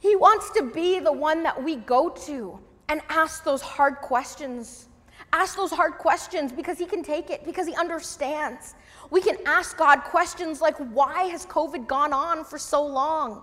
He 0.00 0.16
wants 0.16 0.50
to 0.50 0.62
be 0.62 0.98
the 0.98 1.12
one 1.12 1.42
that 1.44 1.62
we 1.62 1.76
go 1.76 2.08
to 2.08 2.58
and 2.88 3.00
ask 3.08 3.44
those 3.44 3.62
hard 3.62 3.96
questions. 3.96 4.88
Ask 5.32 5.56
those 5.56 5.70
hard 5.70 5.92
questions 5.92 6.50
because 6.50 6.78
He 6.78 6.86
can 6.86 7.02
take 7.02 7.30
it, 7.30 7.44
because 7.44 7.66
He 7.66 7.74
understands. 7.74 8.74
We 9.10 9.20
can 9.20 9.36
ask 9.46 9.76
God 9.76 10.00
questions 10.00 10.60
like, 10.60 10.76
why 10.76 11.24
has 11.24 11.46
COVID 11.46 11.86
gone 11.86 12.12
on 12.12 12.44
for 12.44 12.58
so 12.58 12.84
long? 12.84 13.42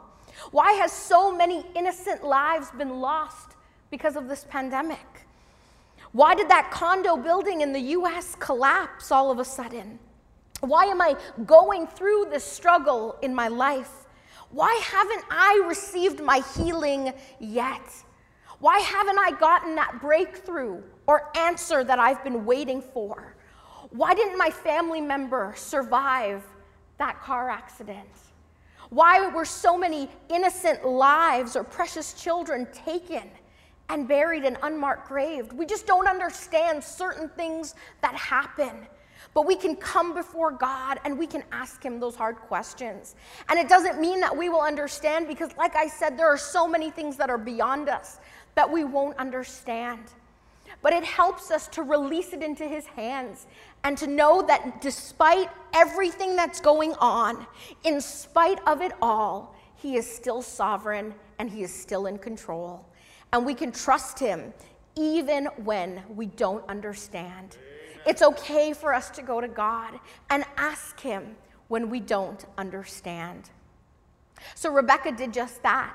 Why 0.52 0.74
has 0.74 0.92
so 0.92 1.36
many 1.36 1.64
innocent 1.76 2.24
lives 2.24 2.72
been 2.72 3.00
lost 3.00 3.56
because 3.90 4.16
of 4.16 4.28
this 4.28 4.46
pandemic? 4.50 5.26
Why 6.12 6.36
did 6.36 6.50
that 6.50 6.72
condo 6.72 7.18
building 7.18 7.62
in 7.62 7.72
the 7.72 7.80
US 7.80 8.36
collapse 8.36 9.12
all 9.12 9.30
of 9.30 9.40
a 9.40 9.46
sudden? 9.46 10.00
Why 10.62 10.86
am 10.86 11.02
I 11.02 11.16
going 11.46 11.86
through 11.86 12.28
this 12.32 12.44
struggle 12.44 13.16
in 13.22 13.36
my 13.36 13.48
life? 13.48 14.07
Why 14.52 14.80
haven't 14.84 15.24
I 15.30 15.64
received 15.68 16.22
my 16.22 16.42
healing 16.56 17.14
yet? 17.40 17.82
Why 18.60 18.80
haven't 18.80 19.20
I 19.20 19.32
gotten 19.32 19.76
that 19.76 20.02
breakthrough 20.02 20.82
or 21.06 21.30
answer 21.38 21.84
that 21.84 22.00
I've 22.00 22.24
been 22.24 22.46
waiting 22.46 22.82
for? 22.82 23.36
Why 23.92 24.14
didn't 24.14 24.38
my 24.38 24.50
family 24.50 25.02
member 25.02 25.54
survive 25.56 26.44
that 26.98 27.22
car 27.22 27.50
accident? 27.50 28.10
Why 28.90 29.28
were 29.28 29.46
so 29.46 29.78
many 29.78 30.10
innocent 30.30 30.86
lives 30.88 31.56
or 31.56 31.64
precious 31.64 32.14
children 32.14 32.68
taken 32.74 33.30
and 33.90 34.08
buried 34.08 34.44
in 34.44 34.58
unmarked 34.64 35.08
graves? 35.08 35.54
We 35.54 35.66
just 35.66 35.86
don't 35.86 36.08
understand 36.08 36.84
certain 36.84 37.30
things 37.30 37.76
that 38.02 38.16
happen. 38.16 38.88
But 39.34 39.46
we 39.46 39.56
can 39.56 39.76
come 39.76 40.14
before 40.14 40.52
God 40.52 41.00
and 41.06 41.18
we 41.18 41.28
can 41.28 41.44
ask 41.52 41.84
Him 41.84 42.00
those 42.00 42.16
hard 42.16 42.38
questions. 42.38 43.16
And 43.50 43.60
it 43.60 43.70
doesn't 43.70 44.00
mean 44.00 44.20
that 44.22 44.36
we 44.36 44.50
will 44.50 44.62
understand 44.62 45.28
because, 45.28 45.56
like 45.58 45.76
I 45.76 45.88
said, 45.88 46.18
there 46.18 46.28
are 46.28 46.38
so 46.38 46.68
many 46.68 46.90
things 46.90 47.18
that 47.18 47.30
are 47.30 47.38
beyond 47.38 47.90
us 47.90 48.20
that 48.56 48.70
we 48.70 48.84
won't 48.84 49.18
understand. 49.18 50.02
But 50.82 50.94
it 50.94 51.04
helps 51.04 51.52
us 51.52 51.68
to 51.70 51.84
release 51.84 52.34
it 52.34 52.44
into 52.44 52.68
His 52.68 52.86
hands 52.86 53.48
and 53.84 53.98
to 53.98 54.08
know 54.08 54.42
that 54.44 54.82
despite 54.82 55.50
everything 55.74 56.36
that's 56.36 56.60
going 56.60 56.94
on, 56.96 57.46
in 57.84 58.02
spite 58.02 58.60
of 58.68 58.82
it 58.82 58.92
all, 59.02 59.56
He 59.76 59.96
is 59.96 60.10
still 60.10 60.42
sovereign 60.42 61.14
and 61.40 61.50
He 61.50 61.64
is 61.64 61.74
still 61.74 62.08
in 62.08 62.18
control. 62.18 62.86
And 63.34 63.46
we 63.46 63.54
can 63.54 63.72
trust 63.72 64.20
Him 64.20 64.54
even 64.96 65.46
when 65.64 66.02
we 66.16 66.26
don't 66.26 66.68
understand. 66.68 67.58
It's 68.08 68.22
okay 68.22 68.72
for 68.72 68.94
us 68.94 69.10
to 69.12 69.22
go 69.22 69.42
to 69.42 69.50
God 69.50 70.00
and 70.30 70.46
ask 70.56 71.00
Him 71.00 71.36
when 71.68 71.90
we 71.90 72.00
don't 72.00 72.46
understand. 72.58 73.50
So 74.56 74.72
Rebecca 74.72 75.12
did 75.12 75.34
just 75.34 75.62
that. 75.64 75.94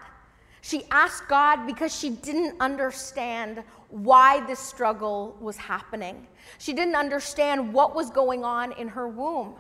She 0.61 0.85
asked 0.91 1.27
God 1.27 1.67
because 1.67 1.95
she 1.95 2.11
didn't 2.11 2.61
understand 2.61 3.65
why 3.89 4.45
this 4.47 4.61
struggle 4.61 5.37
was 5.41 5.57
happening. 5.57 6.27
She 6.59 6.73
didn't 6.73 6.95
understand 6.95 7.73
what 7.73 7.95
was 7.95 8.11
going 8.11 8.45
on 8.45 8.73
in 8.73 8.89
her 8.89 9.09
womb. 9.09 9.55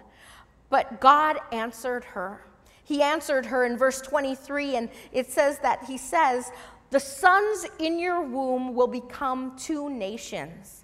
But 0.68 1.00
God 1.00 1.38
answered 1.52 2.04
her. 2.04 2.44
He 2.84 3.02
answered 3.02 3.46
her 3.46 3.64
in 3.64 3.76
verse 3.76 4.00
23, 4.00 4.76
and 4.76 4.88
it 5.12 5.30
says 5.30 5.58
that 5.60 5.84
He 5.84 5.96
says, 5.96 6.50
The 6.90 7.00
sons 7.00 7.66
in 7.78 7.98
your 7.98 8.22
womb 8.22 8.74
will 8.74 8.86
become 8.86 9.56
two 9.58 9.88
nations. 9.90 10.81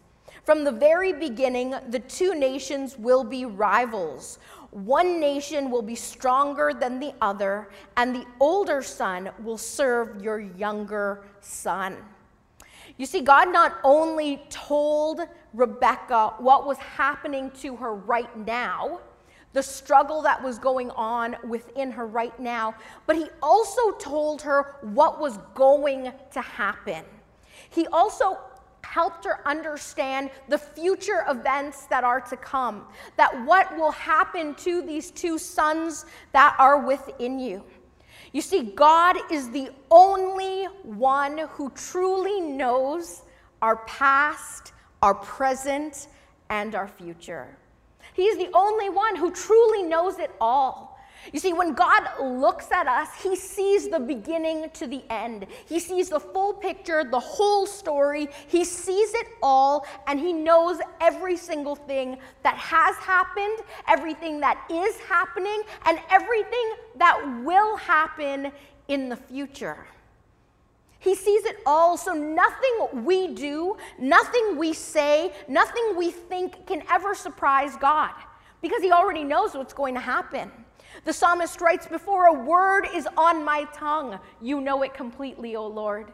From 0.48 0.64
the 0.64 0.72
very 0.72 1.12
beginning, 1.12 1.74
the 1.90 1.98
two 1.98 2.34
nations 2.34 2.96
will 2.96 3.22
be 3.22 3.44
rivals. 3.44 4.38
One 4.70 5.20
nation 5.20 5.70
will 5.70 5.82
be 5.82 5.94
stronger 5.94 6.72
than 6.72 6.98
the 6.98 7.12
other, 7.20 7.68
and 7.98 8.16
the 8.16 8.24
older 8.40 8.80
son 8.80 9.28
will 9.42 9.58
serve 9.58 10.22
your 10.22 10.40
younger 10.40 11.26
son. 11.42 11.98
You 12.96 13.04
see, 13.04 13.20
God 13.20 13.52
not 13.52 13.76
only 13.84 14.42
told 14.48 15.20
Rebecca 15.52 16.32
what 16.38 16.66
was 16.66 16.78
happening 16.78 17.50
to 17.60 17.76
her 17.76 17.94
right 17.94 18.34
now, 18.38 19.00
the 19.52 19.62
struggle 19.62 20.22
that 20.22 20.42
was 20.42 20.58
going 20.58 20.90
on 20.92 21.36
within 21.46 21.90
her 21.90 22.06
right 22.06 22.40
now, 22.40 22.74
but 23.06 23.16
he 23.16 23.26
also 23.42 23.90
told 23.98 24.40
her 24.40 24.76
what 24.80 25.20
was 25.20 25.36
going 25.54 26.10
to 26.32 26.40
happen. 26.40 27.04
He 27.68 27.86
also 27.88 28.38
helped 28.88 29.24
her 29.26 29.46
understand 29.46 30.30
the 30.48 30.56
future 30.56 31.24
events 31.28 31.84
that 31.86 32.04
are 32.04 32.20
to 32.22 32.36
come, 32.36 32.86
that 33.16 33.44
what 33.44 33.76
will 33.76 33.90
happen 33.90 34.54
to 34.54 34.80
these 34.82 35.10
two 35.10 35.38
sons 35.38 36.06
that 36.32 36.56
are 36.58 36.86
within 36.86 37.38
you. 37.38 37.62
You 38.32 38.40
see, 38.40 38.62
God 38.62 39.16
is 39.30 39.50
the 39.50 39.70
only 39.90 40.64
one 40.84 41.38
who 41.50 41.70
truly 41.70 42.40
knows 42.40 43.22
our 43.60 43.76
past, 43.86 44.72
our 45.02 45.14
present, 45.14 46.08
and 46.48 46.74
our 46.74 46.88
future. 46.88 47.56
He 48.14 48.24
is 48.24 48.38
the 48.38 48.50
only 48.54 48.88
one 48.88 49.16
who 49.16 49.30
truly 49.30 49.82
knows 49.82 50.18
it 50.18 50.30
all. 50.40 50.87
You 51.32 51.40
see, 51.40 51.52
when 51.52 51.74
God 51.74 52.02
looks 52.20 52.70
at 52.70 52.86
us, 52.86 53.08
He 53.22 53.36
sees 53.36 53.88
the 53.88 53.98
beginning 53.98 54.70
to 54.74 54.86
the 54.86 55.02
end. 55.10 55.46
He 55.66 55.78
sees 55.78 56.08
the 56.08 56.20
full 56.20 56.54
picture, 56.54 57.04
the 57.04 57.20
whole 57.20 57.66
story. 57.66 58.28
He 58.46 58.64
sees 58.64 59.12
it 59.14 59.26
all, 59.42 59.86
and 60.06 60.18
He 60.18 60.32
knows 60.32 60.78
every 61.00 61.36
single 61.36 61.76
thing 61.76 62.18
that 62.42 62.56
has 62.56 62.96
happened, 62.96 63.58
everything 63.86 64.40
that 64.40 64.64
is 64.70 64.96
happening, 65.00 65.62
and 65.86 65.98
everything 66.10 66.74
that 66.96 67.42
will 67.44 67.76
happen 67.76 68.52
in 68.88 69.08
the 69.08 69.16
future. 69.16 69.86
He 71.00 71.14
sees 71.14 71.44
it 71.44 71.58
all, 71.64 71.96
so 71.96 72.12
nothing 72.12 73.04
we 73.04 73.28
do, 73.28 73.76
nothing 73.98 74.56
we 74.56 74.72
say, 74.72 75.32
nothing 75.46 75.94
we 75.96 76.10
think 76.10 76.66
can 76.66 76.82
ever 76.90 77.14
surprise 77.14 77.76
God 77.76 78.10
because 78.62 78.82
He 78.82 78.90
already 78.90 79.22
knows 79.22 79.54
what's 79.54 79.74
going 79.74 79.94
to 79.94 80.00
happen. 80.00 80.50
The 81.04 81.12
psalmist 81.12 81.60
writes, 81.60 81.86
Before 81.86 82.26
a 82.26 82.32
word 82.32 82.86
is 82.94 83.08
on 83.16 83.44
my 83.44 83.64
tongue, 83.74 84.18
you 84.40 84.60
know 84.60 84.82
it 84.82 84.94
completely, 84.94 85.56
O 85.56 85.66
Lord. 85.66 86.12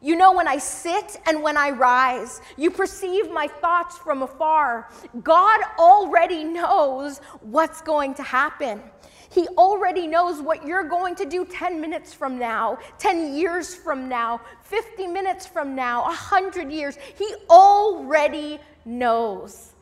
You 0.00 0.14
know 0.14 0.32
when 0.32 0.46
I 0.46 0.58
sit 0.58 1.18
and 1.26 1.42
when 1.42 1.56
I 1.56 1.70
rise. 1.70 2.40
You 2.56 2.70
perceive 2.70 3.30
my 3.30 3.48
thoughts 3.48 3.96
from 3.96 4.22
afar. 4.22 4.90
God 5.22 5.60
already 5.78 6.44
knows 6.44 7.18
what's 7.40 7.80
going 7.80 8.14
to 8.14 8.22
happen. 8.22 8.82
He 9.30 9.48
already 9.58 10.06
knows 10.06 10.40
what 10.40 10.66
you're 10.66 10.84
going 10.84 11.14
to 11.16 11.24
do 11.24 11.44
10 11.44 11.80
minutes 11.80 12.14
from 12.14 12.38
now, 12.38 12.78
10 12.98 13.34
years 13.34 13.74
from 13.74 14.08
now, 14.08 14.40
50 14.62 15.06
minutes 15.06 15.46
from 15.46 15.74
now, 15.74 16.02
100 16.02 16.70
years. 16.70 16.96
He 17.16 17.34
already 17.50 18.58
knows. 18.84 19.72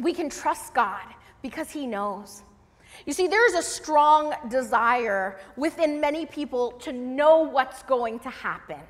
We 0.00 0.12
can 0.12 0.28
trust 0.28 0.74
God 0.74 1.02
because 1.42 1.70
He 1.70 1.86
knows. 1.86 2.42
You 3.06 3.12
see, 3.12 3.26
there's 3.26 3.54
a 3.54 3.62
strong 3.62 4.34
desire 4.48 5.38
within 5.56 6.00
many 6.00 6.26
people 6.26 6.72
to 6.72 6.92
know 6.92 7.38
what's 7.40 7.82
going 7.82 8.18
to 8.20 8.30
happen, 8.30 8.80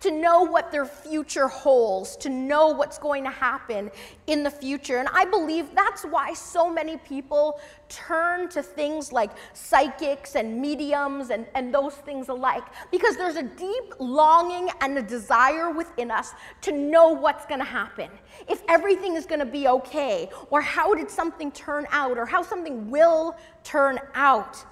to 0.00 0.10
know 0.10 0.42
what 0.42 0.70
their 0.70 0.84
future 0.84 1.48
holds, 1.48 2.14
to 2.16 2.28
know 2.28 2.68
what's 2.68 2.98
going 2.98 3.24
to 3.24 3.30
happen 3.30 3.90
in 4.26 4.42
the 4.42 4.50
future. 4.50 4.98
And 4.98 5.08
I 5.14 5.24
believe 5.24 5.74
that's 5.74 6.02
why 6.02 6.34
so 6.34 6.70
many 6.70 6.98
people 6.98 7.58
turn 7.88 8.48
to 8.50 8.62
things 8.62 9.12
like 9.12 9.30
psychics 9.54 10.36
and 10.36 10.60
mediums 10.60 11.30
and, 11.30 11.46
and 11.54 11.72
those 11.72 11.94
things 11.94 12.28
alike, 12.28 12.64
because 12.90 13.16
there's 13.16 13.36
a 13.36 13.42
deep 13.42 13.94
longing 13.98 14.68
and 14.82 14.98
a 14.98 15.02
desire 15.02 15.70
within 15.70 16.10
us 16.10 16.32
to 16.62 16.72
know 16.72 17.08
what's 17.08 17.46
going 17.46 17.60
to 17.60 17.66
happen, 17.66 18.10
if 18.48 18.62
everything 18.68 19.14
is 19.14 19.24
going 19.24 19.40
to 19.40 19.46
be 19.46 19.68
okay, 19.68 20.28
or 20.50 20.60
how 20.60 20.94
did 20.94 21.10
something 21.10 21.50
turn 21.52 21.86
out, 21.90 22.18
or 22.18 22.26
how 22.26 22.42
something 22.42 22.90
will 22.90 23.36
turn 23.62 23.98
out. 24.14 24.62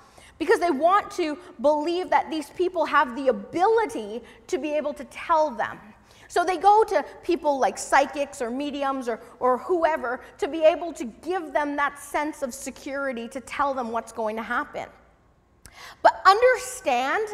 Because 0.43 0.59
they 0.59 0.73
want 0.73 1.09
to 1.13 1.39
believe 1.61 2.11
that 2.11 2.29
these 2.29 2.51
people 2.51 2.85
have 2.85 3.15
the 3.15 3.29
ability 3.29 4.21
to 4.49 4.59
be 4.59 4.73
able 4.73 4.93
to 4.93 5.05
tell 5.05 5.53
them. 5.53 5.79
So 6.27 6.45
they 6.45 6.57
go 6.57 6.83
to 6.83 7.05
people 7.23 7.61
like 7.61 7.79
psychics 7.79 8.43
or 8.43 8.51
mediums 8.51 9.09
or, 9.09 9.21
or 9.39 9.59
whoever 9.59 10.21
to 10.39 10.49
be 10.49 10.65
able 10.65 10.93
to 10.95 11.05
give 11.05 11.53
them 11.53 11.77
that 11.77 11.97
sense 11.97 12.43
of 12.43 12.53
security 12.53 13.29
to 13.29 13.41
tell 13.41 13.73
them 13.73 13.93
what's 13.93 14.11
going 14.11 14.35
to 14.35 14.43
happen. 14.43 14.87
But 16.03 16.21
understand 16.27 17.29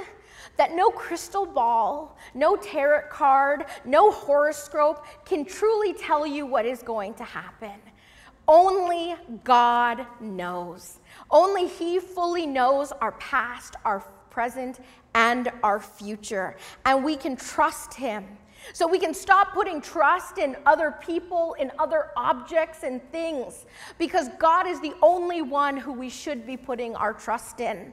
that 0.59 0.75
no 0.75 0.91
crystal 0.91 1.47
ball, 1.47 2.19
no 2.35 2.57
tarot 2.57 3.09
card, 3.09 3.65
no 3.87 4.11
horoscope 4.11 5.07
can 5.25 5.47
truly 5.47 5.95
tell 5.95 6.27
you 6.27 6.45
what 6.45 6.67
is 6.67 6.83
going 6.83 7.15
to 7.15 7.25
happen. 7.25 7.81
Only 8.49 9.15
God 9.45 10.07
knows. 10.21 11.01
Only 11.31 11.69
He 11.69 12.01
fully 12.01 12.47
knows 12.47 12.91
our 12.93 13.13
past, 13.13 13.77
our 13.85 14.01
present, 14.31 14.81
and 15.15 15.53
our 15.63 15.79
future. 15.79 16.57
And 16.87 17.05
we 17.05 17.15
can 17.15 17.37
trust 17.37 17.93
Him. 17.93 18.25
So 18.73 18.89
we 18.89 18.99
can 18.99 19.15
stop 19.15 19.53
putting 19.53 19.81
trust 19.81 20.39
in 20.39 20.57
other 20.67 20.95
people, 21.07 21.55
in 21.61 21.71
other 21.79 22.11
objects 22.17 22.83
and 22.83 23.01
things, 23.13 23.67
because 23.99 24.29
God 24.39 24.67
is 24.67 24.81
the 24.81 24.95
only 25.01 25.43
one 25.43 25.77
who 25.77 25.93
we 25.93 26.11
should 26.11 26.47
be 26.47 26.57
putting 26.57 26.97
our 26.97 27.13
trust 27.13 27.61
in. 27.61 27.93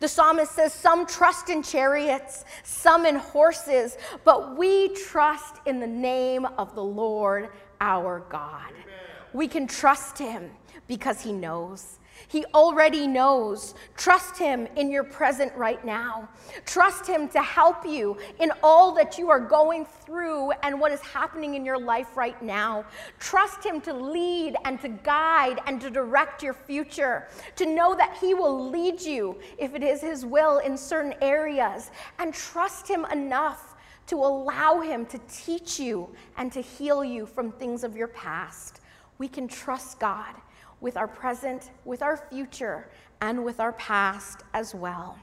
The 0.00 0.08
psalmist 0.08 0.52
says, 0.52 0.72
Some 0.72 1.06
trust 1.06 1.48
in 1.48 1.62
chariots, 1.62 2.44
some 2.62 3.06
in 3.06 3.16
horses, 3.16 3.96
but 4.24 4.56
we 4.56 4.88
trust 4.88 5.56
in 5.66 5.80
the 5.80 5.86
name 5.86 6.44
of 6.44 6.74
the 6.74 6.84
Lord 6.84 7.50
our 7.80 8.20
God. 8.28 8.70
Amen. 8.70 8.91
We 9.32 9.48
can 9.48 9.66
trust 9.66 10.18
him 10.18 10.50
because 10.86 11.20
he 11.20 11.32
knows. 11.32 11.98
He 12.28 12.44
already 12.54 13.06
knows. 13.06 13.74
Trust 13.96 14.38
Him 14.38 14.66
in 14.76 14.90
your 14.90 15.04
present 15.04 15.52
right 15.54 15.84
now. 15.84 16.28
Trust 16.64 17.06
Him 17.06 17.28
to 17.28 17.42
help 17.42 17.86
you 17.86 18.16
in 18.40 18.52
all 18.62 18.92
that 18.94 19.18
you 19.18 19.30
are 19.30 19.40
going 19.40 19.84
through 19.84 20.52
and 20.62 20.80
what 20.80 20.92
is 20.92 21.00
happening 21.00 21.54
in 21.54 21.64
your 21.64 21.78
life 21.78 22.16
right 22.16 22.40
now. 22.42 22.84
Trust 23.18 23.64
Him 23.64 23.80
to 23.82 23.92
lead 23.92 24.56
and 24.64 24.80
to 24.80 24.88
guide 24.88 25.60
and 25.66 25.80
to 25.80 25.90
direct 25.90 26.42
your 26.42 26.54
future. 26.54 27.28
To 27.56 27.66
know 27.66 27.94
that 27.94 28.16
He 28.20 28.34
will 28.34 28.70
lead 28.70 29.00
you 29.00 29.38
if 29.58 29.74
it 29.74 29.82
is 29.82 30.00
His 30.00 30.24
will 30.24 30.58
in 30.58 30.76
certain 30.76 31.14
areas. 31.20 31.90
And 32.18 32.32
trust 32.32 32.88
Him 32.88 33.04
enough 33.06 33.74
to 34.06 34.16
allow 34.16 34.80
Him 34.80 35.06
to 35.06 35.18
teach 35.30 35.78
you 35.78 36.08
and 36.36 36.52
to 36.52 36.60
heal 36.60 37.04
you 37.04 37.26
from 37.26 37.52
things 37.52 37.84
of 37.84 37.96
your 37.96 38.08
past. 38.08 38.81
We 39.18 39.28
can 39.28 39.48
trust 39.48 39.98
God 39.98 40.34
with 40.80 40.96
our 40.96 41.08
present, 41.08 41.70
with 41.84 42.02
our 42.02 42.16
future, 42.16 42.88
and 43.20 43.44
with 43.44 43.60
our 43.60 43.72
past 43.72 44.42
as 44.52 44.74
well. 44.74 45.18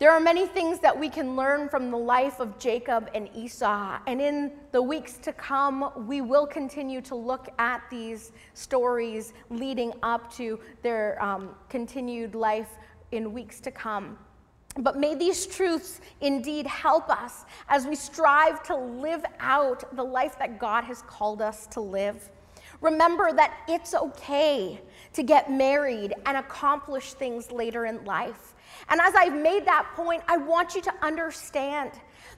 There 0.00 0.10
are 0.10 0.20
many 0.20 0.46
things 0.46 0.80
that 0.80 0.98
we 0.98 1.08
can 1.08 1.36
learn 1.36 1.68
from 1.68 1.90
the 1.90 1.96
life 1.96 2.40
of 2.40 2.58
Jacob 2.58 3.10
and 3.14 3.28
Esau, 3.34 3.98
and 4.06 4.20
in 4.20 4.52
the 4.72 4.82
weeks 4.82 5.14
to 5.18 5.32
come, 5.32 5.90
we 6.08 6.20
will 6.20 6.46
continue 6.46 7.00
to 7.02 7.14
look 7.14 7.48
at 7.58 7.82
these 7.90 8.32
stories 8.54 9.32
leading 9.50 9.92
up 10.02 10.32
to 10.34 10.58
their 10.82 11.22
um, 11.22 11.50
continued 11.68 12.34
life 12.34 12.70
in 13.12 13.32
weeks 13.32 13.60
to 13.60 13.70
come. 13.70 14.18
But 14.76 14.98
may 14.98 15.14
these 15.14 15.46
truths 15.46 16.00
indeed 16.20 16.66
help 16.66 17.08
us 17.08 17.44
as 17.68 17.86
we 17.86 17.94
strive 17.94 18.64
to 18.64 18.76
live 18.76 19.24
out 19.38 19.94
the 19.94 20.02
life 20.02 20.36
that 20.40 20.58
God 20.58 20.82
has 20.84 21.02
called 21.02 21.40
us 21.40 21.66
to 21.68 21.80
live. 21.80 22.28
Remember 22.80 23.32
that 23.32 23.58
it's 23.68 23.94
okay 23.94 24.80
to 25.12 25.22
get 25.22 25.50
married 25.50 26.14
and 26.26 26.36
accomplish 26.36 27.14
things 27.14 27.50
later 27.50 27.86
in 27.86 28.04
life. 28.04 28.54
And 28.88 29.00
as 29.00 29.14
I've 29.14 29.34
made 29.34 29.64
that 29.66 29.92
point, 29.94 30.22
I 30.28 30.36
want 30.36 30.74
you 30.74 30.82
to 30.82 30.94
understand 31.02 31.92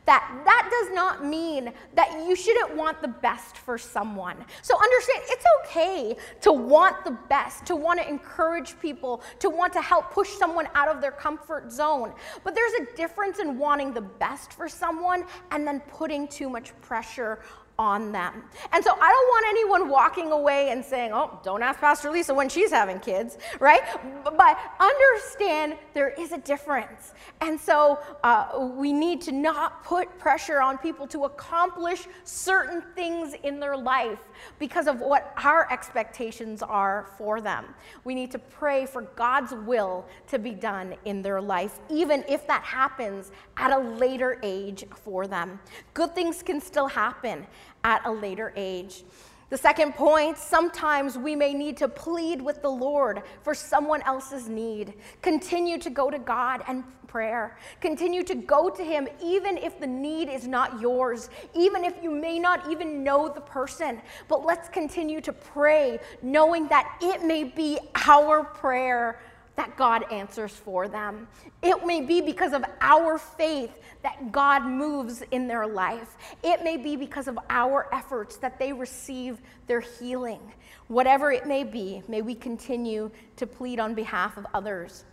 that 0.04 0.40
that 0.44 0.68
does 0.70 0.94
not 0.94 1.24
mean 1.24 1.72
that 1.94 2.24
you 2.26 2.36
shouldn't 2.36 2.76
want 2.76 3.02
the 3.02 3.08
best 3.08 3.56
for 3.56 3.76
someone. 3.76 4.36
So 4.62 4.80
understand 4.80 5.22
it's 5.26 5.44
okay 5.64 6.16
to 6.42 6.52
want 6.52 7.04
the 7.04 7.16
best, 7.28 7.66
to 7.66 7.76
want 7.76 8.00
to 8.00 8.08
encourage 8.08 8.78
people, 8.78 9.22
to 9.40 9.50
want 9.50 9.72
to 9.72 9.80
help 9.80 10.12
push 10.12 10.30
someone 10.30 10.68
out 10.74 10.88
of 10.88 11.00
their 11.00 11.10
comfort 11.10 11.72
zone. 11.72 12.12
But 12.44 12.54
there's 12.54 12.72
a 12.74 12.96
difference 12.96 13.40
in 13.40 13.58
wanting 13.58 13.92
the 13.92 14.00
best 14.00 14.52
for 14.52 14.68
someone 14.68 15.24
and 15.50 15.66
then 15.66 15.80
putting 15.88 16.28
too 16.28 16.48
much 16.48 16.78
pressure 16.82 17.40
on 17.78 18.12
them. 18.12 18.42
And 18.72 18.82
so 18.82 18.90
I 18.90 18.94
don't 18.94 19.28
want 19.28 19.46
anyone 19.48 19.88
walking 19.88 20.32
away 20.32 20.70
and 20.70 20.84
saying, 20.84 21.10
oh, 21.12 21.38
don't 21.42 21.62
ask 21.62 21.78
Pastor 21.78 22.10
Lisa 22.10 22.32
when 22.32 22.48
she's 22.48 22.70
having 22.70 22.98
kids, 23.00 23.38
right? 23.60 23.82
But 24.24 24.58
understand 24.80 25.76
there 25.92 26.10
is 26.10 26.32
a 26.32 26.38
difference. 26.38 27.12
And 27.40 27.60
so 27.60 27.98
uh, 28.24 28.70
we 28.76 28.92
need 28.92 29.20
to 29.22 29.32
not 29.32 29.84
put 29.84 30.18
pressure 30.18 30.60
on 30.60 30.78
people 30.78 31.06
to 31.08 31.24
accomplish 31.24 32.06
certain 32.24 32.82
things 32.94 33.34
in 33.42 33.60
their 33.60 33.76
life 33.76 34.20
because 34.58 34.86
of 34.86 35.00
what 35.00 35.34
our 35.42 35.70
expectations 35.70 36.62
are 36.62 37.08
for 37.18 37.40
them. 37.40 37.66
We 38.04 38.14
need 38.14 38.30
to 38.32 38.38
pray 38.38 38.86
for 38.86 39.02
God's 39.02 39.52
will 39.52 40.06
to 40.28 40.38
be 40.38 40.52
done 40.52 40.94
in 41.04 41.22
their 41.22 41.40
life, 41.40 41.78
even 41.90 42.24
if 42.28 42.46
that 42.46 42.62
happens 42.62 43.32
at 43.56 43.70
a 43.70 43.78
later 43.78 44.38
age 44.42 44.84
for 45.04 45.26
them. 45.26 45.60
Good 45.94 46.14
things 46.14 46.42
can 46.42 46.60
still 46.60 46.88
happen 46.88 47.46
at 47.86 48.04
a 48.04 48.10
later 48.10 48.52
age. 48.56 49.04
The 49.48 49.56
second 49.56 49.94
point, 49.94 50.38
sometimes 50.38 51.16
we 51.16 51.36
may 51.36 51.54
need 51.54 51.76
to 51.76 51.86
plead 51.86 52.42
with 52.42 52.62
the 52.62 52.68
Lord 52.68 53.22
for 53.42 53.54
someone 53.54 54.02
else's 54.02 54.48
need. 54.48 54.94
Continue 55.22 55.78
to 55.78 55.88
go 55.88 56.10
to 56.10 56.18
God 56.18 56.64
and 56.66 56.82
prayer. 57.06 57.56
Continue 57.80 58.24
to 58.24 58.34
go 58.34 58.68
to 58.68 58.82
Him 58.82 59.06
even 59.22 59.56
if 59.56 59.78
the 59.78 59.86
need 59.86 60.28
is 60.28 60.48
not 60.48 60.80
yours, 60.80 61.30
even 61.54 61.84
if 61.84 61.94
you 62.02 62.10
may 62.10 62.40
not 62.40 62.68
even 62.68 63.04
know 63.04 63.28
the 63.28 63.40
person. 63.40 64.02
But 64.26 64.44
let's 64.44 64.68
continue 64.68 65.20
to 65.20 65.32
pray, 65.32 66.00
knowing 66.22 66.66
that 66.66 66.98
it 67.00 67.22
may 67.22 67.44
be 67.44 67.78
our 68.08 68.42
prayer 68.42 69.20
that 69.56 69.76
God 69.76 70.10
answers 70.12 70.52
for 70.52 70.86
them. 70.86 71.26
It 71.62 71.84
may 71.84 72.00
be 72.00 72.20
because 72.20 72.52
of 72.52 72.64
our 72.80 73.18
faith 73.18 73.80
that 74.02 74.30
God 74.30 74.64
moves 74.64 75.22
in 75.30 75.48
their 75.48 75.66
life. 75.66 76.16
It 76.42 76.62
may 76.62 76.76
be 76.76 76.94
because 76.94 77.26
of 77.26 77.38
our 77.50 77.88
efforts 77.92 78.36
that 78.36 78.58
they 78.58 78.72
receive 78.72 79.40
their 79.66 79.80
healing. 79.80 80.40
Whatever 80.88 81.32
it 81.32 81.46
may 81.46 81.64
be, 81.64 82.02
may 82.06 82.22
we 82.22 82.34
continue 82.34 83.10
to 83.36 83.46
plead 83.46 83.80
on 83.80 83.94
behalf 83.94 84.36
of 84.36 84.46
others. 84.54 85.04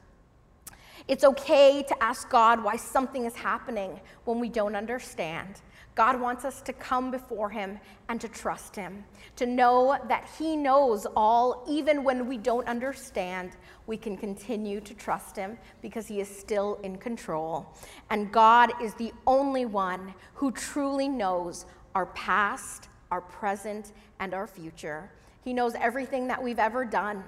It's 1.08 1.24
okay 1.24 1.84
to 1.84 2.04
ask 2.04 2.30
God 2.30 2.64
why 2.64 2.76
something 2.78 3.26
is 3.26 3.36
happening 3.36 4.00
when 4.26 4.40
we 4.40 4.50
don't 4.50 4.76
understand. 4.76 5.62
God 5.96 6.20
wants 6.20 6.44
us 6.44 6.62
to 6.64 6.74
come 6.74 7.12
before 7.12 7.50
Him 7.50 7.80
and 8.10 8.20
to 8.20 8.28
trust 8.28 8.76
Him, 8.76 9.04
to 9.36 9.46
know 9.46 9.98
that 10.08 10.28
He 10.40 10.56
knows 10.56 11.06
all, 11.16 11.64
even 11.70 12.04
when 12.04 12.28
we 12.28 12.38
don't 12.38 12.68
understand. 12.68 13.52
We 13.86 13.98
can 13.98 14.18
continue 14.18 14.82
to 14.82 14.94
trust 14.96 15.36
Him 15.36 15.58
because 15.82 16.08
He 16.08 16.20
is 16.20 16.28
still 16.28 16.80
in 16.84 16.98
control. 16.98 17.68
And 18.10 18.32
God 18.32 18.72
is 18.82 18.96
the 18.96 19.12
only 19.28 19.66
one 19.66 20.14
who 20.34 20.52
truly 20.52 21.08
knows 21.08 21.66
our 21.94 22.08
past, 22.08 22.90
our 23.12 23.22
present, 23.22 23.92
and 24.20 24.34
our 24.34 24.48
future. 24.48 25.12
He 25.44 25.54
knows 25.54 25.76
everything 25.76 26.28
that 26.28 26.42
we've 26.42 26.60
ever 26.60 26.86
done, 26.86 27.24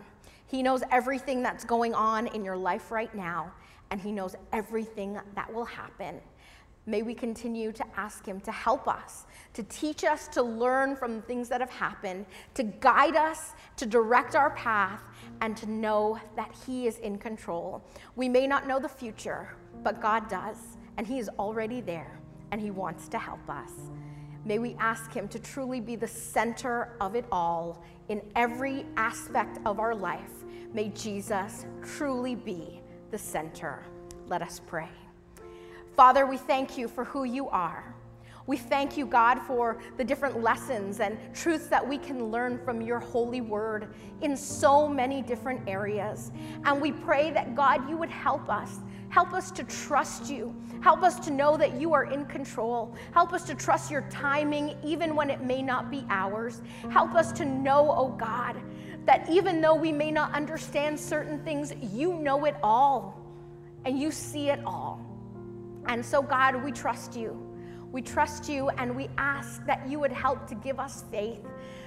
He 0.47 0.63
knows 0.63 0.81
everything 0.91 1.43
that's 1.43 1.65
going 1.65 1.93
on 1.93 2.27
in 2.27 2.43
your 2.43 2.57
life 2.57 2.91
right 2.91 3.13
now, 3.13 3.51
and 3.91 4.01
He 4.01 4.11
knows 4.11 4.35
everything 4.51 5.19
that 5.35 5.53
will 5.53 5.65
happen. 5.65 6.19
May 6.87 7.01
we 7.01 7.15
continue 7.15 7.71
to 7.71 7.83
ask 7.97 8.25
Him 8.25 8.39
to 8.41 8.51
help 8.51 8.87
us, 8.87 9.25
to 9.53 9.63
teach 9.63 10.03
us 10.03 10.27
to 10.29 10.43
learn 10.43 10.95
from 10.95 11.23
things 11.23 11.49
that 11.49 11.59
have 11.59 11.71
happened, 11.71 12.27
to 12.53 12.63
guide 12.63 13.15
us, 13.15 13.53
to 13.77 13.87
direct 13.87 14.35
our 14.35 14.51
path, 14.51 15.01
and 15.41 15.57
to 15.57 15.65
know 15.69 16.19
that 16.35 16.55
He 16.65 16.85
is 16.85 16.99
in 16.99 17.17
control. 17.17 17.83
We 18.15 18.29
may 18.29 18.45
not 18.45 18.67
know 18.67 18.79
the 18.79 18.89
future, 18.89 19.55
but 19.83 19.99
God 19.99 20.29
does, 20.29 20.77
and 20.97 21.07
He 21.07 21.17
is 21.17 21.29
already 21.39 21.81
there, 21.81 22.19
and 22.51 22.61
He 22.61 22.69
wants 22.69 23.07
to 23.09 23.17
help 23.17 23.49
us. 23.49 23.71
May 24.45 24.59
we 24.59 24.75
ask 24.79 25.11
Him 25.11 25.27
to 25.29 25.39
truly 25.39 25.79
be 25.79 25.95
the 25.95 26.07
center 26.07 26.95
of 27.01 27.15
it 27.15 27.25
all 27.31 27.83
in 28.09 28.21
every 28.35 28.85
aspect 28.95 29.57
of 29.65 29.79
our 29.79 29.95
life. 29.95 30.43
May 30.71 30.89
Jesus 30.89 31.65
truly 31.83 32.35
be 32.35 32.81
the 33.09 33.17
center. 33.17 33.83
Let 34.27 34.43
us 34.43 34.61
pray. 34.67 34.89
Father, 35.95 36.25
we 36.25 36.37
thank 36.37 36.77
you 36.77 36.87
for 36.87 37.05
who 37.05 37.23
you 37.23 37.47
are. 37.49 37.95
We 38.47 38.57
thank 38.57 38.95
you, 38.95 39.05
God, 39.05 39.39
for 39.39 39.81
the 39.97 40.03
different 40.03 40.43
lessons 40.43 40.99
and 40.99 41.17
truths 41.33 41.67
that 41.67 41.87
we 41.87 41.97
can 41.97 42.25
learn 42.25 42.59
from 42.63 42.81
your 42.81 42.99
holy 42.99 43.41
word 43.41 43.95
in 44.21 44.37
so 44.37 44.87
many 44.87 45.21
different 45.21 45.67
areas. 45.67 46.31
And 46.63 46.79
we 46.79 46.91
pray 46.91 47.31
that, 47.31 47.55
God, 47.55 47.89
you 47.89 47.97
would 47.97 48.09
help 48.09 48.49
us. 48.49 48.79
Help 49.09 49.33
us 49.33 49.49
to 49.51 49.63
trust 49.63 50.29
you. 50.29 50.53
Help 50.81 51.01
us 51.01 51.19
to 51.21 51.31
know 51.31 51.55
that 51.57 51.79
you 51.79 51.93
are 51.93 52.03
in 52.03 52.25
control. 52.25 52.93
Help 53.13 53.33
us 53.33 53.43
to 53.45 53.55
trust 53.55 53.89
your 53.89 54.01
timing, 54.11 54.75
even 54.83 55.15
when 55.15 55.29
it 55.29 55.41
may 55.41 55.61
not 55.61 55.89
be 55.89 56.05
ours. 56.09 56.61
Help 56.91 57.15
us 57.15 57.31
to 57.31 57.45
know, 57.45 57.91
oh 57.91 58.09
God, 58.09 58.61
that 59.05 59.27
even 59.29 59.61
though 59.61 59.75
we 59.75 59.91
may 59.91 60.11
not 60.11 60.33
understand 60.33 60.99
certain 60.99 61.39
things, 61.43 61.73
you 61.81 62.15
know 62.15 62.45
it 62.45 62.55
all 62.61 63.21
and 63.85 63.97
you 63.97 64.11
see 64.11 64.49
it 64.49 64.59
all. 64.65 65.04
And 65.87 66.05
so, 66.05 66.21
God, 66.21 66.63
we 66.63 66.71
trust 66.71 67.15
you. 67.15 67.41
We 67.91 68.01
trust 68.01 68.49
you 68.49 68.67
and 68.69 68.93
we 68.93 69.09
ask 69.17 69.65
that 69.65 69.87
you 69.87 70.01
would 70.01 70.11
help 70.11 70.47
to 70.47 70.55
give 70.55 70.81
us 70.81 71.05
faith, 71.09 71.39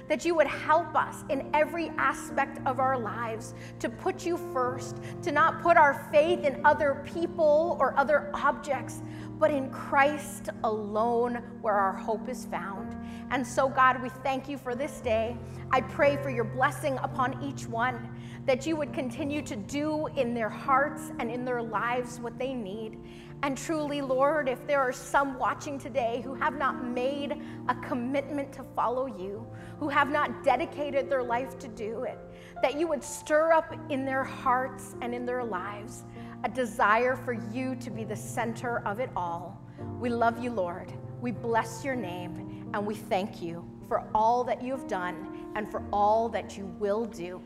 that 0.07 0.25
you 0.25 0.33
would 0.33 0.47
help 0.47 0.95
us 0.95 1.23
in 1.29 1.47
every 1.53 1.89
aspect 1.99 2.59
of 2.65 2.79
our 2.79 2.97
lives 2.97 3.53
to 3.79 3.89
put 3.89 4.25
you 4.25 4.37
first, 4.51 4.97
to 5.21 5.31
not 5.31 5.61
put 5.61 5.77
our 5.77 6.09
faith 6.11 6.43
in 6.45 6.65
other 6.65 7.05
people 7.13 7.77
or 7.79 7.95
other 7.95 8.31
objects, 8.33 9.03
but 9.37 9.51
in 9.51 9.69
Christ 9.69 10.49
alone 10.63 11.43
where 11.61 11.75
our 11.75 11.93
hope 11.93 12.27
is 12.27 12.45
found. 12.45 12.95
And 13.29 13.45
so, 13.45 13.69
God, 13.69 14.01
we 14.01 14.09
thank 14.23 14.49
you 14.49 14.57
for 14.57 14.73
this 14.73 15.01
day. 15.01 15.37
I 15.71 15.81
pray 15.81 16.17
for 16.17 16.31
your 16.31 16.43
blessing 16.43 16.97
upon 17.03 17.43
each 17.43 17.67
one, 17.67 18.09
that 18.47 18.65
you 18.65 18.75
would 18.75 18.93
continue 18.93 19.43
to 19.43 19.55
do 19.55 20.07
in 20.17 20.33
their 20.33 20.49
hearts 20.49 21.11
and 21.19 21.29
in 21.29 21.45
their 21.45 21.61
lives 21.61 22.19
what 22.19 22.39
they 22.39 22.55
need. 22.55 22.97
And 23.41 23.57
truly, 23.57 24.01
Lord, 24.01 24.49
if 24.49 24.65
there 24.67 24.81
are 24.81 24.91
some 24.91 25.39
watching 25.39 25.79
today 25.79 26.21
who 26.23 26.33
have 26.35 26.57
not 26.57 26.83
made 26.85 27.41
a 27.69 27.75
commitment 27.75 28.51
to 28.53 28.63
follow 28.75 29.05
you, 29.05 29.47
who 29.79 29.87
have 29.87 30.09
not 30.09 30.43
dedicated 30.43 31.09
their 31.09 31.23
life 31.23 31.57
to 31.59 31.69
do 31.69 32.03
it, 32.03 32.19
that 32.61 32.77
you 32.77 32.87
would 32.87 33.03
stir 33.03 33.53
up 33.53 33.73
in 33.89 34.03
their 34.05 34.25
hearts 34.25 34.95
and 35.01 35.15
in 35.15 35.25
their 35.25 35.43
lives 35.43 36.03
a 36.43 36.49
desire 36.49 37.15
for 37.15 37.33
you 37.33 37.75
to 37.75 37.89
be 37.89 38.03
the 38.03 38.15
center 38.15 38.79
of 38.85 38.99
it 38.99 39.09
all. 39.15 39.61
We 39.99 40.09
love 40.09 40.43
you, 40.43 40.51
Lord. 40.51 40.91
We 41.21 41.31
bless 41.31 41.83
your 41.83 41.95
name, 41.95 42.69
and 42.73 42.85
we 42.85 42.95
thank 42.95 43.41
you 43.41 43.65
for 43.87 44.05
all 44.13 44.43
that 44.45 44.61
you 44.61 44.71
have 44.73 44.87
done 44.87 45.49
and 45.55 45.69
for 45.69 45.83
all 45.91 46.29
that 46.29 46.57
you 46.57 46.65
will 46.79 47.05
do. 47.05 47.41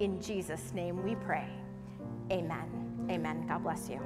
In 0.00 0.20
Jesus' 0.20 0.72
name 0.72 1.02
we 1.04 1.14
pray. 1.16 1.48
Amen. 2.30 3.08
Amen. 3.10 3.46
God 3.46 3.62
bless 3.62 3.88
you. 3.88 4.00